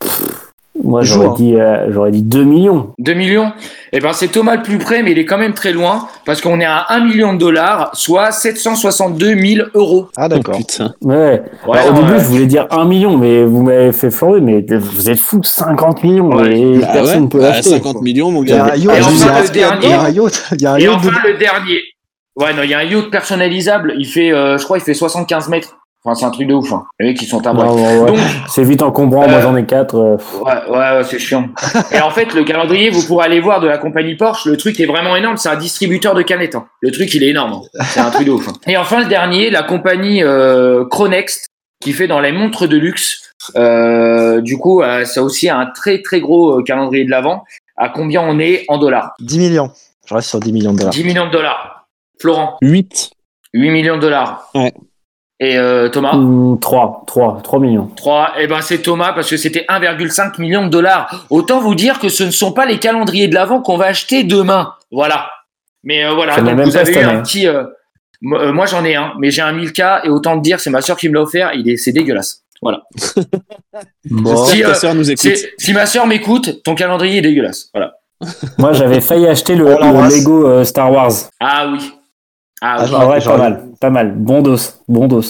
[0.84, 1.34] Moi, j'aurais hein.
[1.38, 2.94] dit, euh, j'aurais dit 2 millions.
[3.00, 3.52] 2 millions?
[3.92, 6.42] Eh ben, c'est Thomas le plus près, mais il est quand même très loin, parce
[6.42, 10.08] qu'on est à 1 million de dollars, soit 762 000 euros.
[10.16, 10.58] Ah, d'accord.
[10.58, 10.94] Putain.
[11.02, 11.42] Ouais.
[11.68, 12.20] Ouais, Alors, au début, ouais.
[12.20, 16.04] je voulais dire 1 million, mais vous m'avez fait flouer, mais vous êtes fous, 50
[16.04, 16.58] millions, Ouais.
[16.60, 17.70] et Bah personne ne ouais, peut bah, l'acheter.
[17.72, 18.76] 50 millions, mon Il y a gars.
[18.76, 19.08] Et yacht.
[19.12, 19.86] il y a un- le dernier.
[19.86, 20.44] il y a un yacht.
[20.54, 21.80] Et yacht enfin, de- le dernier.
[22.36, 24.94] Ouais, non, il y a un yacht personnalisable, il fait, euh, je crois, il fait
[24.94, 25.76] 75 mètres.
[26.06, 26.86] Enfin, c'est un truc de ouf, hein.
[27.00, 28.08] Les mecs, ils sont à Non, ouais, ouais.
[28.12, 29.95] Donc, C'est vite encombrant, moi Euh, j'en ai 4.
[29.97, 31.50] Ouais, ouais, ouais, c'est chiant.
[31.91, 34.45] Et en fait, le calendrier, vous pourrez aller voir de la compagnie Porsche.
[34.45, 35.36] Le truc est vraiment énorme.
[35.36, 36.56] C'est un distributeur de canettes.
[36.56, 36.68] hein.
[36.80, 37.54] Le truc, il est énorme.
[37.76, 37.84] hein.
[37.89, 38.47] C'est un truc de ouf.
[38.47, 38.54] hein.
[38.68, 41.47] Et enfin, le dernier, la compagnie euh, Chronext,
[41.82, 43.34] qui fait dans les montres de luxe.
[43.58, 47.43] Euh, du coup, euh, ça aussi un très très gros euh, calendrier de l'avant.
[47.76, 49.14] À combien on est en dollars?
[49.20, 49.72] 10 millions.
[50.06, 50.93] Je reste sur 10 millions de dollars.
[50.93, 51.88] 10 millions de dollars.
[52.22, 53.12] Florent, 8.
[53.54, 54.50] 8 millions de dollars.
[54.56, 54.74] Ouais.
[55.42, 56.18] Et euh, Thomas
[56.60, 57.90] 3, 3, 3 millions.
[57.96, 61.26] 3, eh ben c'est Thomas parce que c'était 1,5 million de dollars.
[61.30, 64.24] Autant vous dire que ce ne sont pas les calendriers de l'avant qu'on va acheter
[64.24, 64.74] demain.
[64.92, 65.30] Voilà.
[65.84, 67.48] Mais euh, voilà, donc vous avez eu un petit.
[67.48, 67.64] euh,
[68.22, 70.70] moi euh, moi, j'en ai un, mais j'ai un 1000K et autant te dire, c'est
[70.70, 71.52] ma soeur qui me l'a offert.
[71.54, 72.44] Il est, c'est dégueulasse.
[72.62, 72.84] Voilà.
[74.10, 74.46] Bon.
[74.46, 75.32] Si, euh, ta nous écoute.
[75.74, 77.70] Ma soeur m'écoute, ton calendrier est dégueulasse.
[77.74, 77.94] Voilà.
[78.58, 79.66] Moi j'avais failli acheter le.
[79.66, 81.12] Lego euh, Star Wars.
[81.40, 81.94] Ah oui.
[82.62, 82.91] Ah, Ah, oui.
[82.93, 84.14] Ah ouais, pas mal, pas mal.
[84.16, 84.57] Bon dos,
[84.88, 85.24] bon dos.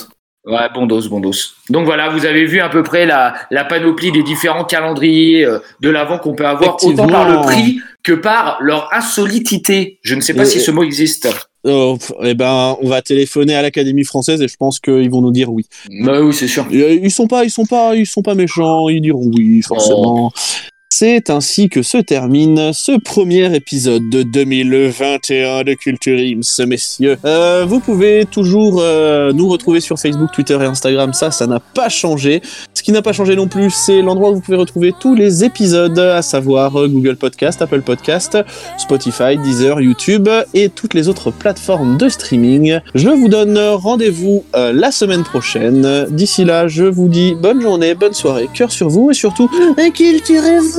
[0.45, 1.32] Ouais, bon dos, bon dos.
[1.69, 5.59] Donc voilà, vous avez vu à peu près la, la panoplie des différents calendriers euh,
[5.82, 9.99] de l'avant qu'on peut avoir, autant par le prix que par leur insolitité.
[10.01, 11.27] Je ne sais pas Et- si ce mot existe.
[11.65, 15.21] Oh, pff, eh ben, on va téléphoner à l'Académie française et je pense qu'ils vont
[15.21, 15.65] nous dire oui.
[16.03, 16.65] Bah oui, c'est sûr.
[16.71, 18.88] Euh, Ils sont pas, ils sont pas, ils sont pas méchants.
[18.88, 20.32] Ils diront oui, forcément.
[20.91, 27.15] C'est ainsi que se termine ce premier épisode de 2021 de Culture Ims, messieurs.
[27.25, 31.59] Euh, vous pouvez toujours euh, nous retrouver sur Facebook, Twitter et Instagram, ça, ça n'a
[31.59, 32.41] pas changé.
[32.73, 35.43] Ce qui n'a pas changé non plus, c'est l'endroit où vous pouvez retrouver tous les
[35.43, 38.39] épisodes, à savoir euh, Google Podcast, Apple Podcast,
[38.79, 42.79] Spotify, Deezer, YouTube et toutes les autres plateformes de streaming.
[42.95, 46.07] Je vous donne rendez-vous euh, la semaine prochaine.
[46.09, 49.51] D'ici là, je vous dis bonne journée, bonne soirée, cœur sur vous et surtout,
[49.93, 50.78] culturez-vous